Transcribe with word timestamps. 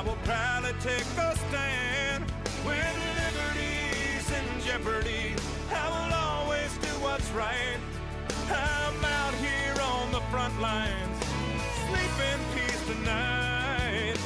I 0.00 0.02
will 0.02 0.16
proudly 0.24 0.72
take 0.80 1.04
a 1.18 1.36
stand 1.36 2.24
when 2.64 2.94
liberty's 3.20 4.26
in 4.32 4.46
jeopardy. 4.64 5.34
I 5.70 5.88
will 5.92 6.14
always 6.14 6.72
do 6.78 6.88
what's 7.04 7.30
right. 7.32 7.76
I'm 8.48 9.04
out 9.04 9.34
here 9.34 9.76
on 9.78 10.10
the 10.10 10.22
front 10.32 10.58
lines, 10.58 11.18
sleep 11.84 12.16
in 12.32 12.40
peace 12.54 12.82
tonight. 12.86 14.16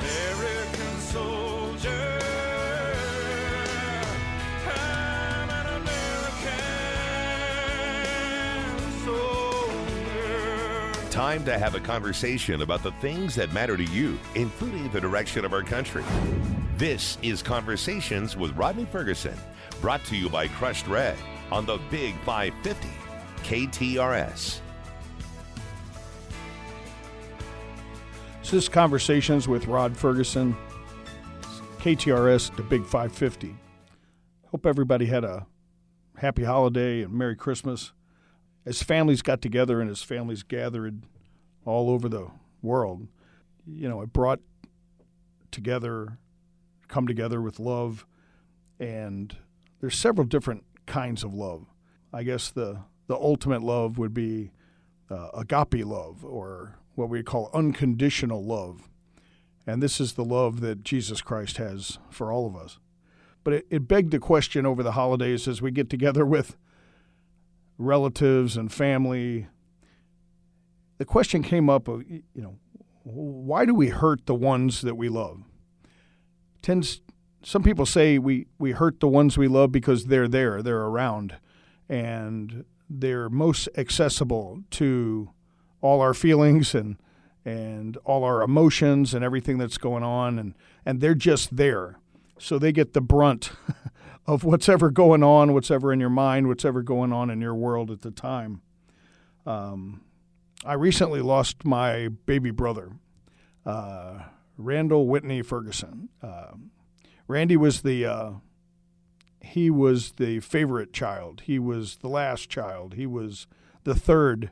American 0.00 1.00
soldier. 1.00 1.41
Time 11.32 11.44
to 11.46 11.58
have 11.58 11.74
a 11.74 11.80
conversation 11.80 12.60
about 12.60 12.82
the 12.82 12.92
things 13.00 13.34
that 13.36 13.54
matter 13.54 13.74
to 13.74 13.84
you, 13.84 14.18
including 14.34 14.90
the 14.90 15.00
direction 15.00 15.46
of 15.46 15.54
our 15.54 15.62
country. 15.62 16.04
This 16.76 17.16
is 17.22 17.42
Conversations 17.42 18.36
with 18.36 18.54
Rodney 18.54 18.84
Ferguson, 18.84 19.34
brought 19.80 20.04
to 20.04 20.14
you 20.14 20.28
by 20.28 20.48
Crushed 20.48 20.86
Red 20.86 21.16
on 21.50 21.64
the 21.64 21.78
Big 21.90 22.14
550 22.26 22.86
KTRS. 23.44 24.60
So 28.42 28.56
this 28.56 28.64
is 28.64 28.68
Conversations 28.68 29.48
with 29.48 29.66
Rod 29.68 29.96
Ferguson, 29.96 30.54
KTRS, 31.78 32.54
the 32.56 32.62
Big 32.62 32.82
550. 32.82 33.56
Hope 34.50 34.66
everybody 34.66 35.06
had 35.06 35.24
a 35.24 35.46
happy 36.18 36.44
holiday 36.44 37.00
and 37.00 37.14
Merry 37.14 37.36
Christmas. 37.36 37.92
As 38.66 38.82
families 38.82 39.22
got 39.22 39.40
together 39.40 39.80
and 39.80 39.90
as 39.90 40.02
families 40.02 40.42
gathered 40.42 41.02
all 41.64 41.90
over 41.90 42.08
the 42.08 42.28
world, 42.62 43.06
you 43.66 43.88
know, 43.88 44.02
it 44.02 44.12
brought 44.12 44.40
together, 45.50 46.18
come 46.88 47.06
together 47.06 47.40
with 47.40 47.60
love. 47.60 48.06
And 48.80 49.36
there's 49.80 49.96
several 49.96 50.26
different 50.26 50.64
kinds 50.86 51.22
of 51.22 51.32
love. 51.34 51.66
I 52.12 52.22
guess 52.24 52.50
the, 52.50 52.80
the 53.06 53.16
ultimate 53.16 53.62
love 53.62 53.98
would 53.98 54.14
be 54.14 54.50
uh, 55.10 55.28
agape 55.34 55.84
love 55.86 56.24
or 56.24 56.78
what 56.94 57.08
we 57.08 57.22
call 57.22 57.50
unconditional 57.54 58.44
love. 58.44 58.88
And 59.66 59.82
this 59.82 60.00
is 60.00 60.14
the 60.14 60.24
love 60.24 60.60
that 60.60 60.82
Jesus 60.82 61.20
Christ 61.20 61.56
has 61.58 61.98
for 62.10 62.32
all 62.32 62.46
of 62.46 62.56
us. 62.56 62.78
But 63.44 63.54
it, 63.54 63.66
it 63.70 63.88
begged 63.88 64.10
the 64.10 64.18
question 64.18 64.66
over 64.66 64.82
the 64.82 64.92
holidays 64.92 65.46
as 65.46 65.62
we 65.62 65.70
get 65.70 65.88
together 65.88 66.26
with 66.26 66.56
relatives 67.78 68.56
and 68.56 68.72
family. 68.72 69.48
The 71.02 71.06
question 71.06 71.42
came 71.42 71.68
up 71.68 71.88
of, 71.88 72.08
you 72.08 72.22
know, 72.32 72.54
why 73.02 73.64
do 73.64 73.74
we 73.74 73.88
hurt 73.88 74.26
the 74.26 74.36
ones 74.36 74.82
that 74.82 74.94
we 74.94 75.08
love? 75.08 75.42
Tends 76.62 77.00
some 77.42 77.64
people 77.64 77.86
say 77.86 78.18
we, 78.18 78.46
we 78.60 78.70
hurt 78.70 79.00
the 79.00 79.08
ones 79.08 79.36
we 79.36 79.48
love 79.48 79.72
because 79.72 80.04
they're 80.06 80.28
there, 80.28 80.62
they're 80.62 80.82
around, 80.82 81.34
and 81.88 82.64
they're 82.88 83.28
most 83.28 83.68
accessible 83.76 84.62
to 84.70 85.30
all 85.80 86.00
our 86.00 86.14
feelings 86.14 86.72
and 86.72 86.98
and 87.44 87.96
all 88.04 88.22
our 88.22 88.40
emotions 88.40 89.12
and 89.12 89.24
everything 89.24 89.58
that's 89.58 89.78
going 89.78 90.04
on 90.04 90.38
and 90.38 90.54
and 90.86 91.00
they're 91.00 91.16
just 91.16 91.56
there 91.56 91.98
so 92.38 92.60
they 92.60 92.70
get 92.70 92.92
the 92.92 93.00
brunt 93.00 93.50
of 94.28 94.44
what's 94.44 94.68
ever 94.68 94.88
going 94.88 95.24
on 95.24 95.52
what's 95.52 95.72
ever 95.72 95.92
in 95.92 95.98
your 95.98 96.08
mind 96.08 96.46
what's 96.46 96.64
ever 96.64 96.80
going 96.80 97.12
on 97.12 97.28
in 97.28 97.40
your 97.40 97.56
world 97.56 97.90
at 97.90 98.02
the 98.02 98.12
time 98.12 98.62
um, 99.46 100.00
i 100.64 100.72
recently 100.72 101.20
lost 101.20 101.64
my 101.64 102.08
baby 102.08 102.50
brother 102.50 102.92
uh, 103.64 104.20
randall 104.56 105.06
whitney 105.06 105.42
ferguson 105.42 106.08
uh, 106.22 106.52
randy 107.28 107.56
was 107.56 107.82
the 107.82 108.04
uh, 108.04 108.30
he 109.40 109.70
was 109.70 110.12
the 110.12 110.40
favorite 110.40 110.92
child 110.92 111.42
he 111.46 111.58
was 111.58 111.96
the 111.96 112.08
last 112.08 112.48
child 112.48 112.94
he 112.94 113.06
was 113.06 113.46
the 113.84 113.94
third 113.94 114.50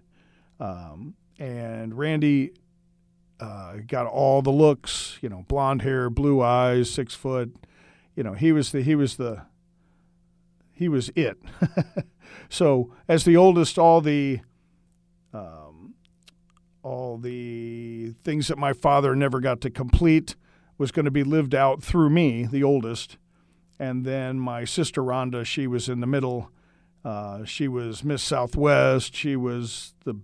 um, 0.60 1.14
and 1.38 1.96
Randy 1.96 2.52
uh, 3.40 3.76
got 3.86 4.06
all 4.06 4.42
the 4.42 4.50
looks, 4.50 5.18
you 5.22 5.28
know, 5.30 5.44
blonde 5.48 5.82
hair, 5.82 6.10
blue 6.10 6.42
eyes, 6.42 6.90
six 6.90 7.14
foot. 7.14 7.56
You 8.14 8.22
know, 8.22 8.34
he 8.34 8.52
was 8.52 8.70
the 8.70 8.82
he 8.82 8.94
was 8.94 9.16
the 9.16 9.42
he 10.70 10.88
was 10.88 11.08
it. 11.16 11.38
so 12.50 12.92
as 13.08 13.24
the 13.24 13.36
oldest, 13.36 13.78
all 13.78 14.02
the 14.02 14.40
um, 15.32 15.69
all 16.82 17.18
the 17.18 18.14
things 18.24 18.48
that 18.48 18.58
my 18.58 18.72
father 18.72 19.14
never 19.14 19.40
got 19.40 19.60
to 19.62 19.70
complete 19.70 20.36
was 20.78 20.92
going 20.92 21.04
to 21.04 21.10
be 21.10 21.24
lived 21.24 21.54
out 21.54 21.82
through 21.82 22.10
me, 22.10 22.46
the 22.46 22.62
oldest, 22.62 23.18
and 23.78 24.04
then 24.04 24.38
my 24.38 24.64
sister 24.64 25.02
Rhonda, 25.02 25.44
she 25.44 25.66
was 25.66 25.88
in 25.88 26.00
the 26.00 26.06
middle. 26.06 26.50
Uh, 27.04 27.44
she 27.44 27.66
was 27.66 28.04
Miss 28.04 28.22
Southwest. 28.22 29.14
She 29.14 29.36
was 29.36 29.94
the 30.04 30.14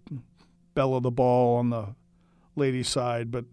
belle 0.75 0.95
of 0.95 1.03
the 1.03 1.11
ball 1.11 1.57
on 1.57 1.71
the 1.71 1.95
ladies' 2.55 2.89
side. 2.89 3.31
But 3.31 3.47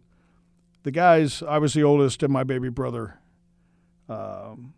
the 0.84 0.92
guys, 0.92 1.42
I 1.42 1.58
was 1.58 1.74
the 1.74 1.84
oldest, 1.84 2.22
and 2.22 2.34
my 2.34 2.44
baby 2.44 2.70
brother 2.70 3.20
um, 4.10 4.74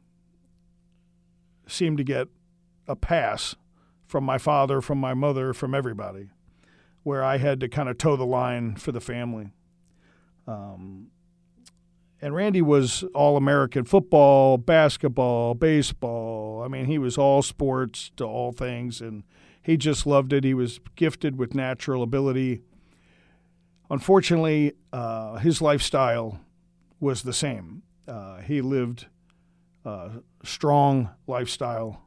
seemed 1.68 1.98
to 1.98 2.04
get 2.04 2.28
a 2.88 2.96
pass 2.96 3.56
from 4.06 4.24
my 4.24 4.38
father, 4.38 4.82
from 4.82 5.00
my 5.00 5.16
mother, 5.16 5.54
from 5.54 5.74
everybody, 5.74 6.30
where 7.06 7.24
I 7.24 7.38
had 7.38 7.60
to 7.60 7.70
kind 7.70 7.88
of 7.88 8.00
toe 8.00 8.16
the 8.16 8.26
line 8.26 8.76
for 8.78 8.92
the 8.92 9.00
family. 9.00 9.52
Um, 10.48 11.12
and 12.20 12.34
Randy 12.34 12.64
was 12.64 13.04
all 13.14 13.38
American 13.38 13.86
football, 13.86 14.58
basketball, 14.58 15.54
baseball. 15.54 16.64
I 16.66 16.68
mean, 16.68 16.86
he 16.86 16.98
was 16.98 17.16
all 17.16 17.44
sports 17.44 18.10
to 18.18 18.24
all 18.26 18.52
things, 18.52 19.02
and 19.02 19.22
he 19.62 19.78
just 19.78 20.08
loved 20.08 20.34
it. 20.34 20.44
He 20.44 20.56
was 20.56 20.80
gifted 20.96 21.38
with 21.38 21.54
natural 21.54 22.02
ability. 22.02 22.64
Unfortunately, 23.92 24.74
uh, 24.92 25.36
his 25.36 25.62
lifestyle 25.62 26.40
was 27.00 27.22
the 27.22 27.34
same. 27.34 27.84
Uh, 28.08 28.38
he 28.38 28.62
lived 28.62 29.06
a 29.84 30.10
strong 30.44 31.12
lifestyle 31.28 32.02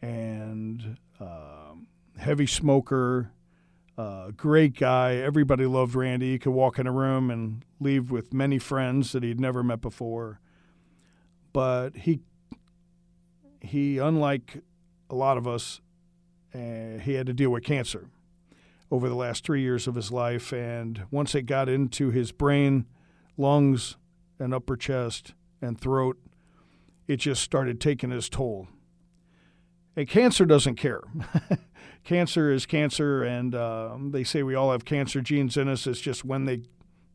and 0.00 0.98
uh, 1.18 1.72
heavy 2.16 2.46
smoker, 2.46 3.32
uh, 4.00 4.30
great 4.30 4.78
guy. 4.78 5.16
Everybody 5.16 5.66
loved 5.66 5.94
Randy. 5.94 6.32
He 6.32 6.38
could 6.38 6.52
walk 6.52 6.78
in 6.78 6.86
a 6.86 6.92
room 6.92 7.30
and 7.30 7.62
leave 7.80 8.10
with 8.10 8.32
many 8.32 8.58
friends 8.58 9.12
that 9.12 9.22
he'd 9.22 9.38
never 9.38 9.62
met 9.62 9.82
before. 9.82 10.40
But 11.52 11.96
he, 11.96 12.20
he, 13.60 13.98
unlike 13.98 14.62
a 15.10 15.14
lot 15.14 15.36
of 15.36 15.46
us, 15.46 15.82
uh, 16.54 16.98
he 17.02 17.14
had 17.14 17.26
to 17.26 17.34
deal 17.34 17.50
with 17.50 17.62
cancer 17.62 18.08
over 18.90 19.06
the 19.08 19.14
last 19.14 19.44
three 19.44 19.60
years 19.60 19.86
of 19.86 19.96
his 19.96 20.10
life. 20.10 20.50
And 20.50 21.02
once 21.10 21.34
it 21.34 21.42
got 21.42 21.68
into 21.68 22.10
his 22.10 22.32
brain, 22.32 22.86
lungs, 23.36 23.96
and 24.38 24.54
upper 24.54 24.78
chest 24.78 25.34
and 25.60 25.78
throat, 25.78 26.16
it 27.06 27.16
just 27.16 27.42
started 27.42 27.80
taking 27.82 28.12
its 28.12 28.30
toll. 28.30 28.68
And 29.94 30.08
cancer 30.08 30.46
doesn't 30.46 30.76
care. 30.76 31.02
cancer 32.10 32.50
is 32.50 32.66
cancer, 32.66 33.22
and 33.22 33.54
uh, 33.54 33.96
they 34.08 34.24
say 34.24 34.42
we 34.42 34.56
all 34.56 34.72
have 34.72 34.84
cancer 34.84 35.20
genes 35.20 35.56
in 35.56 35.68
us. 35.68 35.86
It's 35.86 36.00
just 36.00 36.24
when 36.24 36.44
they 36.44 36.62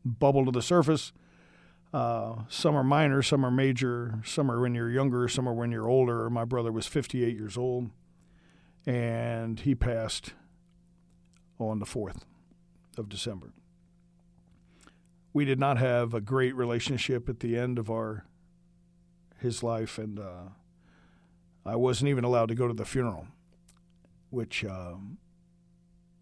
bubble 0.06 0.46
to 0.46 0.50
the 0.50 0.62
surface. 0.62 1.12
Uh, 1.92 2.36
some 2.48 2.74
are 2.74 2.82
minor, 2.82 3.20
some 3.20 3.44
are 3.44 3.50
major, 3.50 4.20
some 4.24 4.50
are 4.50 4.58
when 4.58 4.74
you're 4.74 4.90
younger, 4.90 5.28
some 5.28 5.46
are 5.46 5.52
when 5.52 5.70
you're 5.70 5.86
older. 5.86 6.30
My 6.30 6.46
brother 6.46 6.72
was 6.72 6.86
58 6.86 7.36
years 7.36 7.58
old 7.58 7.90
and 8.86 9.60
he 9.60 9.74
passed 9.74 10.32
on 11.58 11.78
the 11.78 11.84
4th 11.84 12.22
of 12.96 13.10
December. 13.10 13.52
We 15.34 15.44
did 15.44 15.58
not 15.58 15.76
have 15.76 16.14
a 16.14 16.22
great 16.22 16.56
relationship 16.56 17.28
at 17.28 17.40
the 17.40 17.58
end 17.58 17.78
of 17.78 17.90
our 17.90 18.24
his 19.38 19.62
life, 19.62 19.98
and 19.98 20.18
uh, 20.18 20.48
I 21.66 21.76
wasn't 21.76 22.08
even 22.08 22.24
allowed 22.24 22.48
to 22.48 22.54
go 22.54 22.66
to 22.66 22.72
the 22.72 22.86
funeral, 22.86 23.26
which, 24.36 24.66
um, 24.66 25.16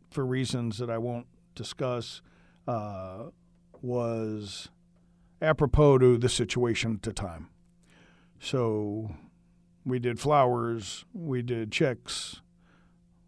for 0.09 0.25
reasons 0.25 0.79
that 0.79 0.89
I 0.89 0.99
won't 0.99 1.27
discuss, 1.57 2.23
uh, 2.69 3.25
was 3.83 4.69
apropos 5.43 5.99
to 5.99 6.17
the 6.17 6.29
situation 6.29 6.95
at 6.95 7.03
the 7.03 7.13
time. 7.13 7.49
So 8.39 9.11
we 9.85 9.99
did 9.99 10.21
flowers, 10.21 11.05
we 11.13 11.43
did 11.43 11.73
checks, 11.73 12.41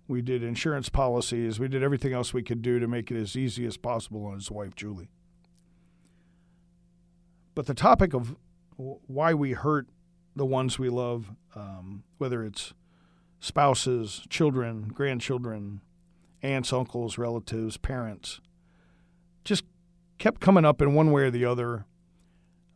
we 0.06 0.22
did 0.22 0.44
insurance 0.44 0.88
policies. 0.88 1.58
We 1.58 1.66
did 1.66 1.82
everything 1.82 2.12
else 2.12 2.32
we 2.32 2.44
could 2.44 2.62
do 2.62 2.78
to 2.78 2.86
make 2.86 3.10
it 3.10 3.20
as 3.20 3.34
easy 3.34 3.66
as 3.66 3.76
possible 3.76 4.24
on 4.26 4.34
his 4.34 4.52
wife, 4.52 4.76
Julie. 4.76 5.10
But 7.56 7.66
the 7.66 7.74
topic 7.74 8.14
of 8.14 8.36
why 8.76 9.34
we 9.34 9.50
hurt 9.50 9.88
the 10.36 10.46
ones 10.46 10.78
we 10.78 10.90
love, 10.90 11.32
um, 11.56 12.04
whether 12.18 12.44
it's 12.44 12.72
spouses, 13.40 14.22
children, 14.28 14.88
grandchildren, 14.88 15.80
aunts, 16.42 16.72
uncles, 16.72 17.18
relatives, 17.18 17.76
parents, 17.76 18.40
just 19.44 19.64
kept 20.18 20.40
coming 20.40 20.64
up 20.64 20.80
in 20.80 20.94
one 20.94 21.12
way 21.12 21.22
or 21.22 21.30
the 21.30 21.44
other 21.44 21.84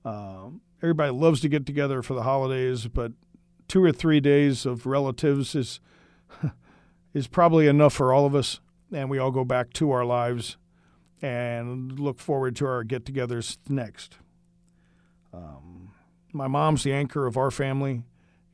Uh, 0.04 0.50
everybody 0.82 1.10
loves 1.12 1.40
to 1.42 1.48
get 1.48 1.66
together 1.66 2.02
for 2.02 2.14
the 2.14 2.22
holidays, 2.22 2.86
but 2.86 3.12
two 3.68 3.84
or 3.84 3.92
three 3.92 4.18
days 4.20 4.64
of 4.64 4.86
relatives 4.86 5.54
is 5.54 5.80
is 7.14 7.26
probably 7.26 7.66
enough 7.66 7.92
for 7.92 8.12
all 8.12 8.24
of 8.24 8.34
us, 8.34 8.60
and 8.92 9.10
we 9.10 9.18
all 9.18 9.30
go 9.30 9.44
back 9.44 9.72
to 9.74 9.90
our 9.90 10.04
lives 10.04 10.56
and 11.20 11.98
look 12.00 12.18
forward 12.18 12.56
to 12.56 12.66
our 12.66 12.82
get-togethers 12.82 13.58
next. 13.68 14.16
Um, 15.34 15.92
my 16.32 16.46
mom's 16.48 16.82
the 16.82 16.92
anchor 16.94 17.26
of 17.26 17.36
our 17.36 17.50
family, 17.50 18.02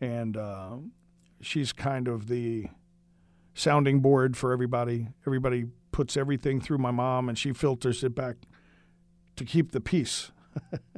and 0.00 0.36
uh, 0.36 0.76
she's 1.40 1.72
kind 1.72 2.08
of 2.08 2.28
the 2.28 2.68
sounding 3.54 4.00
board 4.00 4.36
for 4.36 4.52
everybody. 4.52 5.08
Everybody 5.26 5.66
puts 5.92 6.16
everything 6.16 6.60
through 6.60 6.78
my 6.78 6.90
mom, 6.90 7.28
and 7.28 7.38
she 7.38 7.52
filters 7.52 8.04
it 8.04 8.14
back 8.14 8.36
to 9.36 9.44
keep 9.44 9.72
the 9.72 9.80
peace. 9.80 10.30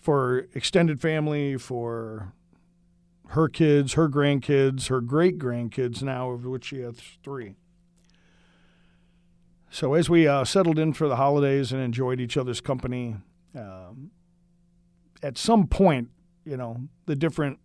for 0.00 0.46
extended 0.54 1.00
family, 1.00 1.56
for 1.56 2.32
her 3.28 3.48
kids, 3.48 3.94
her 3.94 4.08
grandkids, 4.08 4.88
her 4.88 5.00
great 5.00 5.38
grandkids 5.38 6.02
now, 6.02 6.30
of 6.30 6.44
which 6.44 6.66
she 6.66 6.80
has 6.80 6.96
three. 7.22 7.54
So 9.70 9.94
as 9.94 10.10
we 10.10 10.26
uh, 10.26 10.44
settled 10.44 10.78
in 10.78 10.92
for 10.92 11.08
the 11.08 11.16
holidays 11.16 11.72
and 11.72 11.80
enjoyed 11.80 12.20
each 12.20 12.36
other's 12.36 12.60
company, 12.60 13.16
um, 13.54 14.10
at 15.22 15.38
some 15.38 15.68
point, 15.68 16.08
you 16.44 16.56
know, 16.56 16.88
the 17.06 17.14
different 17.14 17.60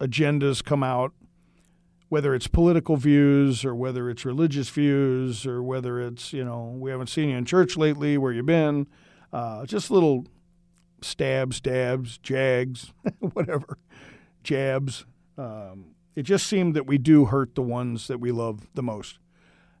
agendas 0.00 0.64
come 0.64 0.82
out, 0.82 1.12
whether 2.08 2.34
it's 2.34 2.46
political 2.46 2.96
views 2.96 3.64
or 3.64 3.74
whether 3.74 4.10
it's 4.10 4.24
religious 4.24 4.68
views 4.68 5.46
or 5.46 5.62
whether 5.62 6.00
it's, 6.00 6.32
you 6.32 6.44
know, 6.44 6.74
we 6.76 6.90
haven't 6.90 7.08
seen 7.08 7.30
you 7.30 7.36
in 7.36 7.44
church 7.44 7.76
lately, 7.76 8.18
where 8.18 8.32
you 8.32 8.42
been, 8.42 8.86
uh, 9.32 9.64
just 9.66 9.90
little 9.90 10.26
stabs, 11.02 11.60
dabs, 11.60 12.18
jags, 12.18 12.92
whatever, 13.20 13.78
jabs. 14.42 15.04
Um, 15.38 15.94
it 16.16 16.22
just 16.22 16.46
seemed 16.46 16.74
that 16.74 16.86
we 16.86 16.98
do 16.98 17.26
hurt 17.26 17.54
the 17.54 17.62
ones 17.62 18.08
that 18.08 18.18
we 18.18 18.32
love 18.32 18.66
the 18.74 18.82
most. 18.82 19.18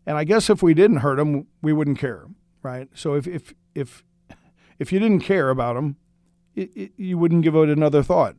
And 0.06 0.16
I 0.16 0.24
guess 0.24 0.48
if 0.48 0.62
we 0.62 0.74
didn't 0.74 0.98
hurt 0.98 1.16
them, 1.16 1.46
we 1.60 1.72
wouldn't 1.72 1.98
care, 1.98 2.26
right? 2.62 2.88
So 2.94 3.14
if 3.14 3.26
if 3.26 3.54
if 3.74 4.04
if 4.78 4.92
you 4.92 4.98
didn't 4.98 5.20
care 5.20 5.50
about 5.50 5.74
them, 5.74 5.96
it, 6.54 6.70
it, 6.74 6.92
you 6.96 7.18
wouldn't 7.18 7.42
give 7.42 7.54
it 7.54 7.68
another 7.68 8.02
thought. 8.02 8.36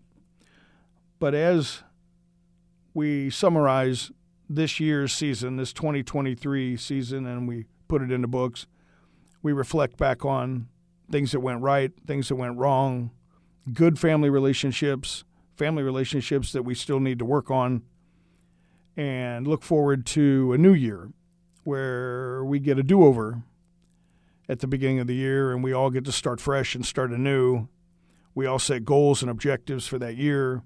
But 1.21 1.35
as 1.35 1.83
we 2.95 3.29
summarize 3.29 4.11
this 4.49 4.79
year's 4.79 5.13
season, 5.13 5.55
this 5.55 5.71
2023 5.71 6.75
season, 6.77 7.27
and 7.27 7.47
we 7.47 7.65
put 7.87 8.01
it 8.01 8.11
into 8.11 8.27
books, 8.27 8.65
we 9.43 9.53
reflect 9.53 9.97
back 9.97 10.25
on 10.25 10.67
things 11.11 11.31
that 11.33 11.41
went 11.41 11.61
right, 11.61 11.91
things 12.07 12.29
that 12.29 12.37
went 12.37 12.57
wrong, 12.57 13.11
good 13.71 13.99
family 13.99 14.31
relationships, 14.31 15.23
family 15.55 15.83
relationships 15.83 16.53
that 16.53 16.63
we 16.63 16.73
still 16.73 16.99
need 16.99 17.19
to 17.19 17.25
work 17.25 17.51
on, 17.51 17.83
and 18.97 19.47
look 19.47 19.61
forward 19.61 20.07
to 20.07 20.53
a 20.53 20.57
new 20.57 20.73
year 20.73 21.11
where 21.63 22.43
we 22.43 22.57
get 22.57 22.79
a 22.79 22.83
do 22.83 23.05
over 23.05 23.43
at 24.49 24.57
the 24.57 24.65
beginning 24.65 24.97
of 24.97 25.05
the 25.05 25.13
year 25.13 25.51
and 25.51 25.63
we 25.63 25.71
all 25.71 25.91
get 25.91 26.03
to 26.05 26.11
start 26.11 26.41
fresh 26.41 26.73
and 26.73 26.83
start 26.83 27.11
anew. 27.11 27.67
We 28.33 28.47
all 28.47 28.57
set 28.57 28.85
goals 28.85 29.21
and 29.21 29.29
objectives 29.29 29.85
for 29.85 29.99
that 29.99 30.15
year 30.17 30.63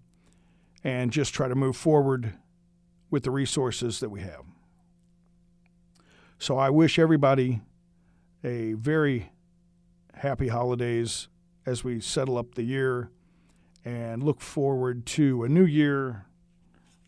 and 0.86 1.12
just 1.12 1.34
try 1.34 1.48
to 1.48 1.56
move 1.56 1.76
forward 1.76 2.36
with 3.10 3.24
the 3.24 3.32
resources 3.32 4.00
that 4.00 4.10
we 4.10 4.22
have. 4.22 4.44
So 6.38 6.60
I 6.60 6.70
wish 6.70 7.00
everybody 7.00 7.62
a 8.44 8.74
very 8.74 9.32
happy 10.14 10.50
holidays 10.50 11.28
as 11.66 11.84
we 11.84 12.00
settle 12.00 12.38
up 12.38 12.54
the 12.54 12.62
year 12.62 13.10
and 13.84 14.22
look 14.22 14.42
forward 14.42 15.08
to 15.08 15.44
a 15.44 15.50
new 15.50 15.66
year, 15.66 16.28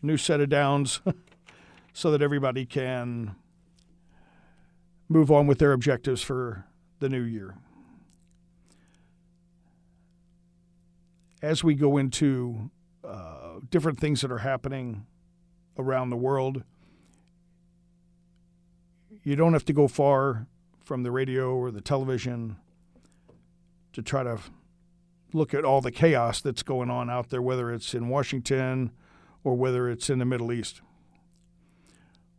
new 0.02 0.16
set 0.16 0.40
of 0.40 0.48
downs, 0.48 1.00
so 1.92 2.10
that 2.10 2.20
everybody 2.20 2.66
can 2.66 3.36
move 5.08 5.30
on 5.30 5.46
with 5.46 5.60
their 5.60 5.72
objectives 5.72 6.20
for 6.20 6.66
the 6.98 7.08
new 7.08 7.22
year. 7.22 7.54
As 11.40 11.62
we 11.62 11.76
go 11.76 11.96
into 11.96 12.72
uh, 13.08 13.60
different 13.70 13.98
things 13.98 14.20
that 14.20 14.30
are 14.30 14.38
happening 14.38 15.06
around 15.78 16.10
the 16.10 16.16
world, 16.16 16.62
you 19.22 19.36
don't 19.36 19.52
have 19.52 19.64
to 19.64 19.72
go 19.72 19.88
far 19.88 20.46
from 20.84 21.02
the 21.02 21.10
radio 21.10 21.54
or 21.54 21.70
the 21.70 21.80
television 21.80 22.56
to 23.92 24.02
try 24.02 24.22
to 24.22 24.38
look 25.32 25.54
at 25.54 25.64
all 25.64 25.80
the 25.80 25.90
chaos 25.90 26.40
that's 26.40 26.62
going 26.62 26.90
on 26.90 27.10
out 27.10 27.30
there, 27.30 27.42
whether 27.42 27.72
it's 27.72 27.94
in 27.94 28.08
Washington 28.08 28.90
or 29.44 29.54
whether 29.54 29.88
it's 29.88 30.08
in 30.10 30.18
the 30.18 30.24
Middle 30.24 30.52
East. 30.52 30.80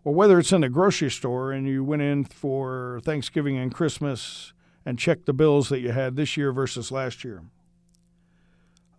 Or 0.04 0.14
whether 0.14 0.40
it's 0.40 0.52
in 0.52 0.62
the 0.62 0.70
grocery 0.70 1.12
store 1.12 1.52
and 1.52 1.68
you 1.68 1.84
went 1.84 2.02
in 2.02 2.24
for 2.24 3.02
Thanksgiving 3.04 3.58
and 3.58 3.74
Christmas 3.74 4.54
and 4.86 4.98
checked 4.98 5.26
the 5.26 5.34
bills 5.34 5.70
that 5.70 5.80
you 5.80 5.92
had 5.92 6.16
this 6.16 6.38
year 6.38 6.52
versus 6.52 6.92
last 6.92 7.24
year. 7.24 7.44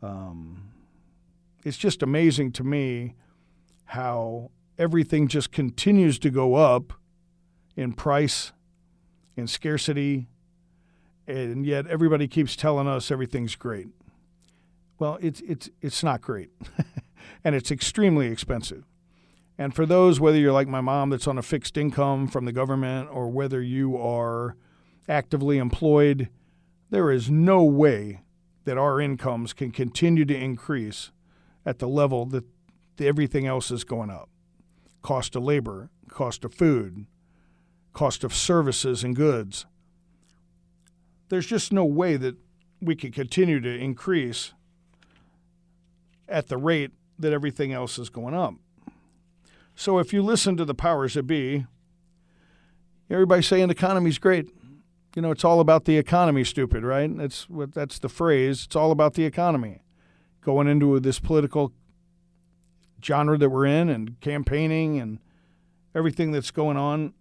Um, 0.02 0.69
it's 1.64 1.76
just 1.76 2.02
amazing 2.02 2.52
to 2.52 2.64
me 2.64 3.14
how 3.86 4.50
everything 4.78 5.28
just 5.28 5.52
continues 5.52 6.18
to 6.18 6.30
go 6.30 6.54
up 6.54 6.92
in 7.76 7.92
price, 7.92 8.52
in 9.36 9.46
scarcity, 9.46 10.28
and 11.26 11.64
yet 11.64 11.86
everybody 11.86 12.26
keeps 12.26 12.56
telling 12.56 12.88
us 12.88 13.10
everything's 13.10 13.54
great. 13.54 13.88
Well, 14.98 15.18
it's 15.20 15.40
it's 15.42 15.70
it's 15.80 16.02
not 16.02 16.20
great, 16.20 16.50
and 17.44 17.54
it's 17.54 17.70
extremely 17.70 18.28
expensive. 18.28 18.84
And 19.58 19.74
for 19.74 19.84
those, 19.84 20.20
whether 20.20 20.38
you're 20.38 20.52
like 20.52 20.68
my 20.68 20.80
mom 20.80 21.10
that's 21.10 21.26
on 21.26 21.36
a 21.36 21.42
fixed 21.42 21.76
income 21.76 22.28
from 22.28 22.46
the 22.46 22.52
government, 22.52 23.10
or 23.12 23.28
whether 23.28 23.60
you 23.60 23.96
are 23.96 24.56
actively 25.08 25.58
employed, 25.58 26.30
there 26.88 27.10
is 27.10 27.30
no 27.30 27.62
way 27.62 28.22
that 28.64 28.78
our 28.78 29.00
incomes 29.00 29.52
can 29.52 29.70
continue 29.70 30.24
to 30.24 30.36
increase 30.36 31.10
at 31.64 31.78
the 31.78 31.88
level 31.88 32.26
that 32.26 32.44
everything 32.98 33.46
else 33.46 33.70
is 33.70 33.84
going 33.84 34.10
up. 34.10 34.28
Cost 35.02 35.34
of 35.34 35.42
labor, 35.42 35.90
cost 36.08 36.44
of 36.44 36.52
food, 36.52 37.06
cost 37.92 38.25
of 38.25 38.35
services 38.35 39.02
and 39.02 39.16
goods 39.16 39.66
there's 41.30 41.46
just 41.46 41.73
no 41.73 41.85
way 41.85 42.16
that 42.16 42.37
we 42.82 42.94
can 42.94 43.11
continue 43.11 43.61
to 43.61 43.75
increase 43.75 44.52
at 46.28 46.49
the 46.49 46.58
rate 46.58 46.90
that 47.18 47.32
everything 47.32 47.73
else 47.73 47.99
is 47.99 48.11
going 48.11 48.35
up. 48.35 48.54
So 49.75 49.99
if 49.99 50.12
you 50.12 50.23
listen 50.23 50.56
to 50.58 50.64
the 50.64 50.75
powers 50.75 51.14
that 51.14 51.23
be, 51.23 51.66
everybody's 53.08 53.46
saying 53.46 53.68
the 53.68 53.73
economy's 53.73 54.18
great. 54.18 54.50
You 55.14 55.23
know, 55.23 55.30
it's 55.30 55.44
all 55.44 55.61
about 55.61 55.87
the 55.87 55.96
economy, 55.96 56.44
stupid, 56.44 56.85
right? 56.85 57.16
That's 57.16 57.49
what 57.49 57.73
that's 57.73 57.99
the 57.99 58.08
phrase. 58.08 58.64
It's 58.66 58.76
all 58.76 58.90
about 58.92 59.14
the 59.14 59.25
economy. 59.25 59.82
Going 60.40 60.66
into 60.66 60.99
this 61.00 61.18
political 61.18 61.73
genre 63.04 63.37
that 63.38 63.50
we're 63.50 63.66
in 63.66 63.88
and 63.88 64.20
campaigning 64.20 64.99
and 64.99 65.18
everything 65.94 66.32
that's 66.32 66.50
going 66.50 66.76
on, 66.76 67.14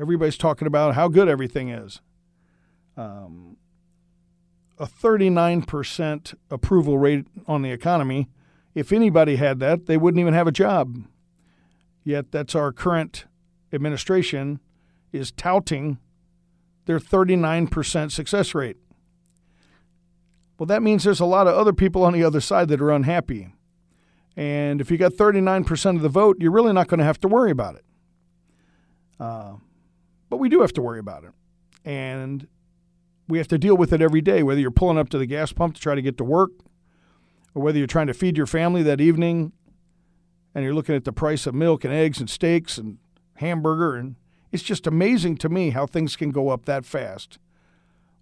everybody's 0.00 0.36
talking 0.36 0.66
about 0.66 0.94
how 0.94 1.08
good 1.08 1.28
everything 1.28 1.68
is 1.70 2.00
um, 2.98 3.56
a 4.78 4.86
39% 4.86 6.34
approval 6.50 6.98
rate 6.98 7.26
on 7.46 7.62
the 7.62 7.70
economy. 7.70 8.28
If 8.74 8.92
anybody 8.92 9.36
had 9.36 9.60
that, 9.60 9.86
they 9.86 9.96
wouldn't 9.96 10.20
even 10.20 10.34
have 10.34 10.46
a 10.46 10.52
job. 10.52 11.04
Yet 12.04 12.32
that's 12.32 12.54
our 12.54 12.72
current 12.72 13.24
administration 13.72 14.60
is 15.12 15.30
touting 15.30 15.98
their 16.86 16.98
39% 16.98 18.10
success 18.10 18.54
rate. 18.54 18.76
Well, 20.58 20.66
that 20.66 20.82
means 20.82 21.04
there's 21.04 21.20
a 21.20 21.24
lot 21.24 21.46
of 21.46 21.56
other 21.56 21.72
people 21.72 22.04
on 22.04 22.12
the 22.12 22.24
other 22.24 22.40
side 22.40 22.68
that 22.68 22.80
are 22.80 22.90
unhappy. 22.90 23.54
And 24.36 24.80
if 24.80 24.90
you 24.90 24.98
got 24.98 25.12
39% 25.12 25.96
of 25.96 26.02
the 26.02 26.08
vote, 26.08 26.36
you're 26.40 26.52
really 26.52 26.72
not 26.72 26.88
going 26.88 26.98
to 26.98 27.04
have 27.04 27.20
to 27.20 27.28
worry 27.28 27.50
about 27.50 27.76
it. 27.76 27.84
Uh, 29.18 29.54
but 30.28 30.38
we 30.38 30.48
do 30.48 30.60
have 30.60 30.72
to 30.74 30.82
worry 30.82 30.98
about 30.98 31.24
it. 31.24 31.30
And 31.84 32.46
we 33.28 33.38
have 33.38 33.48
to 33.48 33.58
deal 33.58 33.76
with 33.76 33.92
it 33.92 34.02
every 34.02 34.20
day, 34.20 34.42
whether 34.42 34.60
you're 34.60 34.70
pulling 34.70 34.98
up 34.98 35.08
to 35.10 35.18
the 35.18 35.26
gas 35.26 35.52
pump 35.52 35.74
to 35.74 35.80
try 35.80 35.94
to 35.94 36.02
get 36.02 36.16
to 36.18 36.24
work 36.24 36.50
or 37.54 37.62
whether 37.62 37.78
you're 37.78 37.86
trying 37.86 38.06
to 38.06 38.14
feed 38.14 38.36
your 38.36 38.46
family 38.46 38.82
that 38.82 39.00
evening 39.00 39.52
and 40.54 40.64
you're 40.64 40.74
looking 40.74 40.94
at 40.94 41.04
the 41.04 41.12
price 41.12 41.46
of 41.46 41.54
milk 41.54 41.84
and 41.84 41.92
eggs 41.92 42.20
and 42.20 42.30
steaks 42.30 42.78
and 42.78 42.98
hamburger 43.36 43.94
and 43.94 44.16
it's 44.50 44.62
just 44.62 44.86
amazing 44.86 45.36
to 45.36 45.48
me 45.48 45.70
how 45.70 45.86
things 45.86 46.16
can 46.16 46.30
go 46.30 46.48
up 46.48 46.64
that 46.64 46.84
fast 46.84 47.38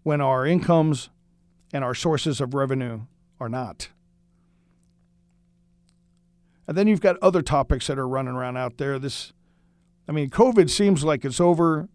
when 0.02 0.20
our 0.20 0.46
incomes 0.46 1.08
and 1.72 1.84
our 1.84 1.94
sources 1.94 2.40
of 2.40 2.54
revenue 2.54 3.02
are 3.40 3.48
not. 3.48 3.90
And 6.68 6.76
then 6.76 6.86
you've 6.86 7.00
got 7.00 7.16
other 7.22 7.42
topics 7.42 7.86
that 7.86 7.98
are 7.98 8.08
running 8.08 8.34
around 8.34 8.56
out 8.56 8.78
there. 8.78 8.98
This 8.98 9.32
I 10.08 10.12
mean, 10.12 10.30
COVID 10.30 10.70
seems 10.70 11.04
like 11.04 11.24
it's 11.24 11.40
over 11.40 11.88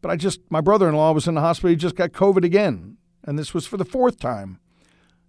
but 0.00 0.10
I 0.10 0.16
just, 0.16 0.40
my 0.48 0.60
brother 0.60 0.88
in 0.88 0.94
law 0.94 1.12
was 1.12 1.28
in 1.28 1.34
the 1.34 1.40
hospital. 1.40 1.70
He 1.70 1.76
just 1.76 1.96
got 1.96 2.12
COVID 2.12 2.44
again. 2.44 2.96
And 3.24 3.38
this 3.38 3.52
was 3.52 3.66
for 3.66 3.76
the 3.76 3.84
fourth 3.84 4.18
time. 4.18 4.58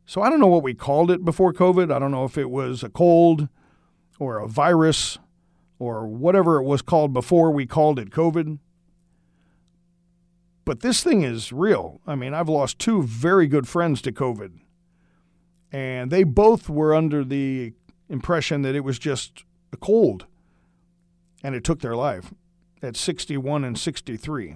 So 0.06 0.22
I 0.22 0.30
don't 0.30 0.40
know 0.40 0.48
what 0.48 0.64
we 0.64 0.74
called 0.74 1.12
it 1.12 1.26
before 1.26 1.54
COVID. 1.54 1.94
I 1.94 2.00
don't 2.00 2.12
know 2.12 2.26
if 2.26 2.38
it 2.38 2.50
was 2.50 2.84
a 2.84 2.90
cold 2.90 3.50
or 4.20 4.40
a 4.40 4.48
virus 4.48 5.18
or 5.78 6.08
whatever 6.08 6.58
it 6.58 6.64
was 6.64 6.82
called 6.82 7.14
before 7.14 7.52
we 7.52 7.66
called 7.66 8.00
it 8.00 8.12
COVID. 8.12 8.60
But 10.72 10.80
this 10.80 11.04
thing 11.04 11.22
is 11.22 11.52
real. 11.52 12.00
I 12.08 12.16
mean, 12.16 12.34
I've 12.34 12.48
lost 12.48 12.80
two 12.80 13.04
very 13.04 13.46
good 13.46 13.68
friends 13.68 14.02
to 14.04 14.14
COVID, 14.14 14.54
and 15.70 16.10
they 16.10 16.24
both 16.24 16.70
were 16.70 16.96
under 16.96 17.26
the 17.26 17.74
impression 18.08 18.62
that 18.62 18.74
it 18.74 18.86
was 18.86 18.98
just 18.98 19.44
a 19.74 19.76
cold, 19.76 20.28
and 21.44 21.56
it 21.56 21.66
took 21.66 21.82
their 21.82 21.98
life 21.98 22.34
at 22.82 22.96
61 22.96 23.66
and 23.66 23.78
63. 23.78 24.56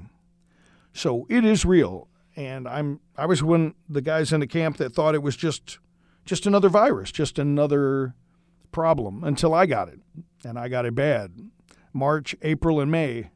So 0.94 1.28
it 1.30 1.44
is 1.44 1.66
real, 1.66 2.08
and 2.38 2.66
I'm 2.66 3.02
I 3.18 3.26
was 3.26 3.44
one 3.44 3.76
of 3.90 3.94
the 3.96 4.02
guys 4.02 4.32
in 4.32 4.40
the 4.40 4.48
camp 4.48 4.78
that 4.78 4.94
thought 4.94 5.16
it 5.16 5.22
was 5.22 5.36
just 5.36 5.80
just 6.24 6.46
another 6.46 6.70
virus, 6.70 7.12
just 7.12 7.38
another 7.38 8.16
problem 8.72 9.22
until 9.26 9.54
I 9.54 9.66
got 9.66 9.90
it, 9.90 10.00
and 10.46 10.58
I 10.58 10.70
got 10.70 10.86
it 10.86 10.96
bad. 10.96 11.34
March, 11.92 12.38
April, 12.42 12.80
and 12.80 12.90
May, 12.90 13.32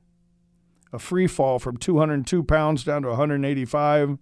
a 0.92 1.00
free 1.00 1.28
fall 1.28 1.60
from 1.60 1.78
202 1.78 2.44
pounds 2.44 2.84
down 2.84 3.04
to 3.04 3.10
185. 3.10 4.18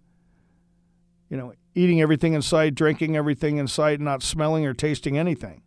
You 1.30 1.38
know, 1.38 1.54
eating 1.76 2.02
everything 2.02 2.34
in 2.34 2.42
sight, 2.42 2.76
drinking 2.76 3.16
everything 3.16 3.58
in 3.58 3.68
sight, 3.68 4.00
not 4.00 4.24
smelling 4.24 4.66
or 4.66 4.74
tasting 4.74 5.18
anything. 5.18 5.62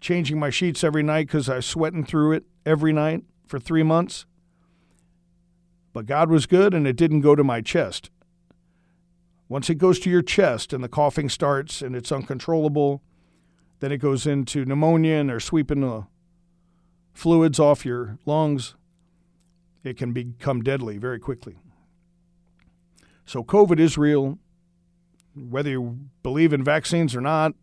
Changing 0.00 0.38
my 0.38 0.50
sheets 0.50 0.82
every 0.82 1.02
night 1.02 1.26
because 1.26 1.48
I 1.48 1.56
was 1.56 1.66
sweating 1.66 2.04
through 2.04 2.32
it 2.32 2.44
every 2.66 2.92
night 2.92 3.24
for 3.46 3.58
three 3.58 3.82
months. 3.82 4.26
But 5.92 6.06
God 6.06 6.30
was 6.30 6.46
good 6.46 6.74
and 6.74 6.86
it 6.86 6.96
didn't 6.96 7.20
go 7.20 7.36
to 7.36 7.44
my 7.44 7.60
chest. 7.60 8.10
Once 9.48 9.68
it 9.68 9.74
goes 9.76 9.98
to 10.00 10.10
your 10.10 10.22
chest 10.22 10.72
and 10.72 10.82
the 10.82 10.88
coughing 10.88 11.28
starts 11.28 11.82
and 11.82 11.94
it's 11.94 12.10
uncontrollable, 12.10 13.02
then 13.80 13.92
it 13.92 13.98
goes 13.98 14.26
into 14.26 14.64
pneumonia 14.64 15.16
and 15.16 15.28
they're 15.28 15.40
sweeping 15.40 15.82
the 15.82 16.06
fluids 17.12 17.60
off 17.60 17.84
your 17.84 18.18
lungs. 18.24 18.74
It 19.84 19.96
can 19.96 20.12
become 20.12 20.62
deadly 20.62 20.98
very 20.98 21.18
quickly. 21.18 21.56
So, 23.24 23.42
COVID 23.42 23.80
is 23.80 23.98
real. 23.98 24.38
Whether 25.34 25.70
you 25.70 25.98
believe 26.22 26.52
in 26.52 26.62
vaccines 26.62 27.16
or 27.16 27.20
not, 27.20 27.54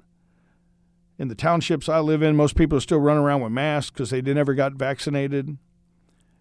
in 1.19 1.27
the 1.27 1.35
townships 1.35 1.87
I 1.87 1.99
live 1.99 2.23
in, 2.23 2.35
most 2.35 2.55
people 2.55 2.79
still 2.79 2.99
running 2.99 3.23
around 3.23 3.41
with 3.41 3.51
masks 3.51 3.91
because 3.91 4.09
they 4.09 4.21
never 4.21 4.53
got 4.53 4.73
vaccinated. 4.73 5.57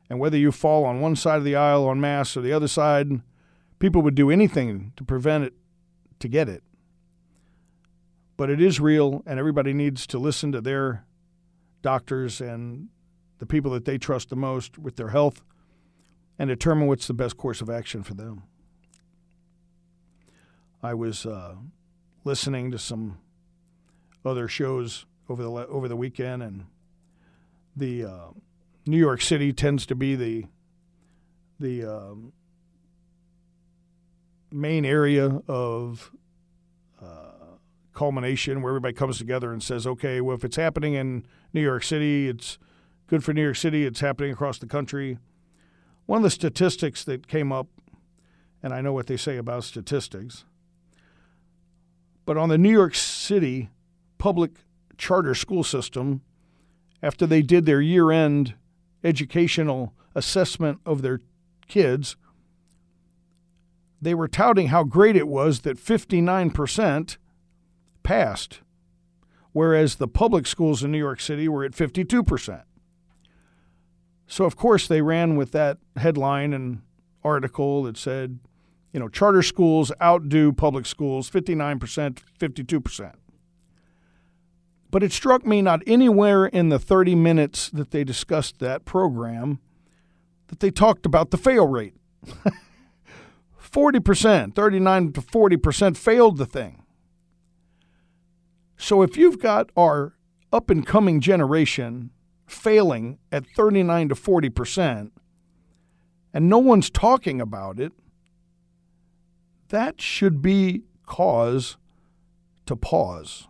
And 0.09 0.21
whether 0.21 0.39
you 0.39 0.53
fall 0.53 0.85
on 0.85 1.01
one 1.01 1.17
side 1.17 1.37
of 1.37 1.45
the 1.45 1.57
aisle 1.57 1.87
on 1.87 2.01
masks 2.01 2.37
or 2.37 2.41
the 2.41 2.53
other 2.53 2.69
side, 2.69 3.21
people 3.79 4.03
would 4.03 4.15
do 4.15 4.31
anything 4.31 4.93
to 4.97 5.05
prevent 5.05 5.45
it, 5.45 5.55
to 6.21 6.29
get 6.29 6.49
it. 6.49 6.63
But 8.37 8.51
it 8.51 8.63
is 8.63 8.81
real, 8.81 9.23
and 9.27 9.39
everybody 9.39 9.75
needs 9.75 10.07
to 10.07 10.19
listen 10.19 10.53
to 10.53 10.61
their 10.61 11.05
doctors 11.83 12.41
and 12.41 12.89
the 13.39 13.47
people 13.47 13.73
that 13.73 13.85
they 13.85 13.99
trust 13.99 14.31
the 14.31 14.37
most 14.37 14.79
with 14.79 14.97
their 14.97 15.09
health 15.09 15.43
and 16.39 16.49
determine 16.49 16.87
what's 16.87 17.07
the 17.07 17.15
best 17.15 17.37
course 17.37 17.61
of 17.61 17.69
action 17.69 18.03
for 18.03 18.15
them. 18.15 18.45
I 20.83 20.95
was 20.95 21.27
uh, 21.27 21.57
listening 22.25 22.71
to 22.71 22.79
some 22.79 23.19
other 24.25 24.47
shows 24.47 25.07
over 25.29 25.43
the 25.43 25.51
over 25.51 25.89
the 25.89 25.97
weekend, 25.97 26.43
and 26.43 26.67
the 27.75 28.05
uh, 28.05 28.29
New 28.87 28.99
York 28.99 29.21
City 29.21 29.53
tends 29.53 29.87
to 29.87 29.97
be 29.97 30.15
the 30.15 30.47
the 31.59 31.85
um, 31.85 32.33
main 34.53 34.85
area 34.85 35.43
of 35.49 36.13
uh, 37.03 37.57
culmination 37.93 38.63
where 38.63 38.71
everybody 38.71 38.95
comes 38.95 39.19
together 39.19 39.53
and 39.53 39.63
says, 39.63 39.87
okay, 39.87 40.21
well, 40.21 40.37
if 40.37 40.45
it's 40.45 40.57
happening 40.57 40.95
in 40.95 41.27
New 41.53 41.61
York 41.61 41.83
City, 41.83 42.29
it's 42.29 42.59
good 43.09 43.25
for 43.25 43.33
New 43.33 43.43
York 43.43 43.57
City. 43.57 43.85
It's 43.85 44.01
happening 44.01 44.33
across 44.33 44.59
the 44.59 44.67
country. 44.67 45.19
One 46.09 46.21
of 46.21 46.23
the 46.23 46.31
statistics 46.31 47.05
that 47.05 47.29
came 47.29 47.53
up, 47.53 47.67
and 48.63 48.73
I 48.73 48.81
know 48.81 48.95
what 48.95 49.09
they 49.09 49.19
say 49.19 49.37
about 49.37 49.65
statistics, 49.65 50.47
but 52.25 52.39
on 52.39 52.49
the 52.49 52.57
New 52.57 52.71
York 52.71 52.95
City 52.95 53.69
public 54.17 54.53
charter 54.97 55.35
school 55.35 55.63
system, 55.63 56.23
after 57.03 57.27
they 57.27 57.43
did 57.43 57.67
their 57.67 57.83
year 57.83 58.11
end 58.11 58.55
educational 59.05 59.93
assessment 60.15 60.81
of 60.87 61.03
their 61.03 61.21
kids, 61.69 62.17
they 64.01 64.15
were 64.15 64.29
touting 64.29 64.69
how 64.69 64.85
great 64.85 65.15
it 65.15 65.29
was 65.29 65.61
that 65.61 65.77
59% 65.77 67.19
passed, 68.03 68.61
whereas 69.53 69.97
the 69.97 70.09
public 70.09 70.47
schools 70.47 70.83
in 70.83 70.91
New 70.91 70.97
York 70.97 71.21
City 71.21 71.49
were 71.49 71.65
at 71.65 71.73
52%. 71.73 72.63
So, 74.29 74.45
of 74.45 74.57
course, 74.57 74.87
they 74.87 75.01
ran 75.01 75.37
with 75.37 75.53
that 75.53 75.79
headline 75.97 76.53
and 76.53 76.83
article 77.25 77.83
that 77.85 77.97
said, 77.97 78.39
you 78.93 79.01
know, 79.01 79.09
charter 79.09 79.43
schools 79.43 79.91
outdo 80.03 80.53
public 80.53 80.87
schools 80.87 81.31
59%, 81.31 82.19
52%. 82.39 83.13
But 84.91 85.03
it 85.03 85.13
struck 85.13 85.47
me 85.47 85.63
not 85.63 85.83
anywhere 85.87 86.47
in 86.47 86.69
the 86.69 86.79
30 86.79 87.15
minutes 87.15 87.71
that 87.71 87.91
they 87.91 88.05
discussed 88.05 88.59
that 88.59 88.85
program 88.85 89.61
that 90.49 90.61
they 90.61 90.71
talked 90.71 91.05
about 91.05 91.31
the 91.31 91.37
fail 91.37 91.67
rate. 91.67 91.95
40%, 93.61 94.55
39 94.55 95.13
to 95.13 95.21
40% 95.21 95.97
failed 95.97 96.39
the 96.39 96.47
thing. 96.47 96.85
So 98.77 99.03
if 99.03 99.17
you've 99.17 99.41
got 99.41 99.71
our 99.77 100.15
up 100.53 100.71
and 100.71 100.87
coming 100.87 101.21
generation 101.21 102.11
failing 102.49 103.19
at 103.31 103.47
39 103.47 104.09
to 104.09 104.15
40%, 104.15 105.11
and 106.35 106.49
no 106.49 106.59
one's 106.59 106.91
talking 106.91 107.41
about 107.41 107.79
it, 107.79 107.93
that 109.69 110.01
should 110.01 110.43
be 110.43 110.83
cause 111.07 111.77
to 112.67 112.75
pause. 112.75 113.47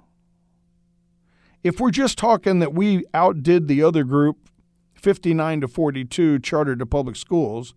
If 1.63 1.81
we're 1.81 1.91
just 1.91 2.19
talking 2.19 2.59
that 2.61 2.75
we 2.75 3.05
outdid 3.15 3.69
the 3.69 3.83
other 3.83 4.05
group 4.05 4.49
59 4.95 5.63
to 5.63 5.69
42 5.69 6.39
charter 6.41 6.77
to 6.77 6.87
public 6.87 7.17
schools, 7.17 7.75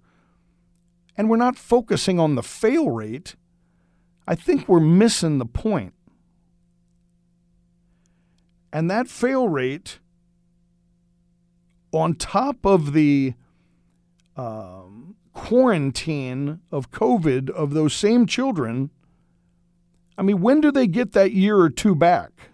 and 1.16 1.30
we're 1.30 1.38
not 1.38 1.58
focusing 1.58 2.20
on 2.20 2.36
the 2.36 2.44
fail 2.44 2.90
rate, 2.90 3.36
I 4.28 4.36
think 4.36 4.68
we're 4.68 4.80
missing 4.80 5.38
the 5.38 5.46
point. 5.46 5.94
And 8.74 8.90
that 8.90 9.08
fail 9.08 9.50
rate, 9.50 10.00
on 11.91 12.15
top 12.15 12.65
of 12.65 12.93
the 12.93 13.33
um, 14.36 15.15
quarantine 15.33 16.60
of 16.71 16.91
COVID 16.91 17.50
of 17.50 17.74
those 17.74 17.93
same 17.93 18.25
children, 18.25 18.89
I 20.17 20.21
mean, 20.21 20.41
when 20.41 20.62
do 20.62 20.71
they 20.71 20.88
get 20.88 21.13
that 21.13 21.31
year 21.31 21.57
or 21.57 21.69
two 21.69 21.95
back? 21.95 22.51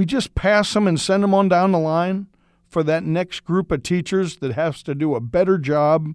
we 0.00 0.06
just 0.06 0.34
pass 0.34 0.72
them 0.72 0.86
and 0.86 0.98
send 0.98 1.22
them 1.22 1.34
on 1.34 1.46
down 1.46 1.72
the 1.72 1.78
line 1.78 2.26
for 2.66 2.82
that 2.82 3.04
next 3.04 3.40
group 3.40 3.70
of 3.70 3.82
teachers 3.82 4.36
that 4.36 4.52
has 4.52 4.82
to 4.82 4.94
do 4.94 5.14
a 5.14 5.20
better 5.20 5.58
job 5.58 6.14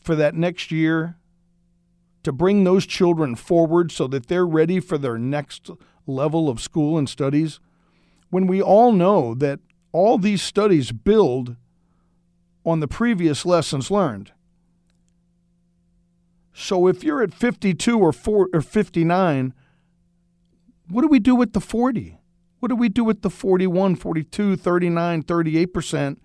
for 0.00 0.14
that 0.14 0.34
next 0.34 0.70
year 0.70 1.18
to 2.22 2.32
bring 2.32 2.64
those 2.64 2.86
children 2.86 3.34
forward 3.34 3.92
so 3.92 4.06
that 4.06 4.28
they're 4.28 4.46
ready 4.46 4.80
for 4.80 4.96
their 4.96 5.18
next 5.18 5.70
level 6.06 6.48
of 6.48 6.58
school 6.58 6.96
and 6.96 7.10
studies 7.10 7.60
when 8.30 8.46
we 8.46 8.62
all 8.62 8.90
know 8.90 9.34
that 9.34 9.60
all 9.96 10.18
these 10.18 10.42
studies 10.42 10.92
build 10.92 11.56
on 12.66 12.80
the 12.80 12.86
previous 12.86 13.46
lessons 13.46 13.90
learned. 13.90 14.30
So 16.52 16.86
if 16.86 17.02
you're 17.02 17.22
at 17.22 17.32
52 17.32 17.98
or 17.98 18.12
4 18.12 18.50
or 18.52 18.60
59, 18.60 19.54
what 20.90 21.00
do 21.00 21.08
we 21.08 21.18
do 21.18 21.34
with 21.34 21.54
the 21.54 21.62
40? 21.62 22.18
What 22.60 22.68
do 22.68 22.76
we 22.76 22.90
do 22.90 23.04
with 23.04 23.22
the 23.22 23.30
41, 23.30 23.96
42, 23.96 24.56
39, 24.56 25.22
38% 25.22 26.18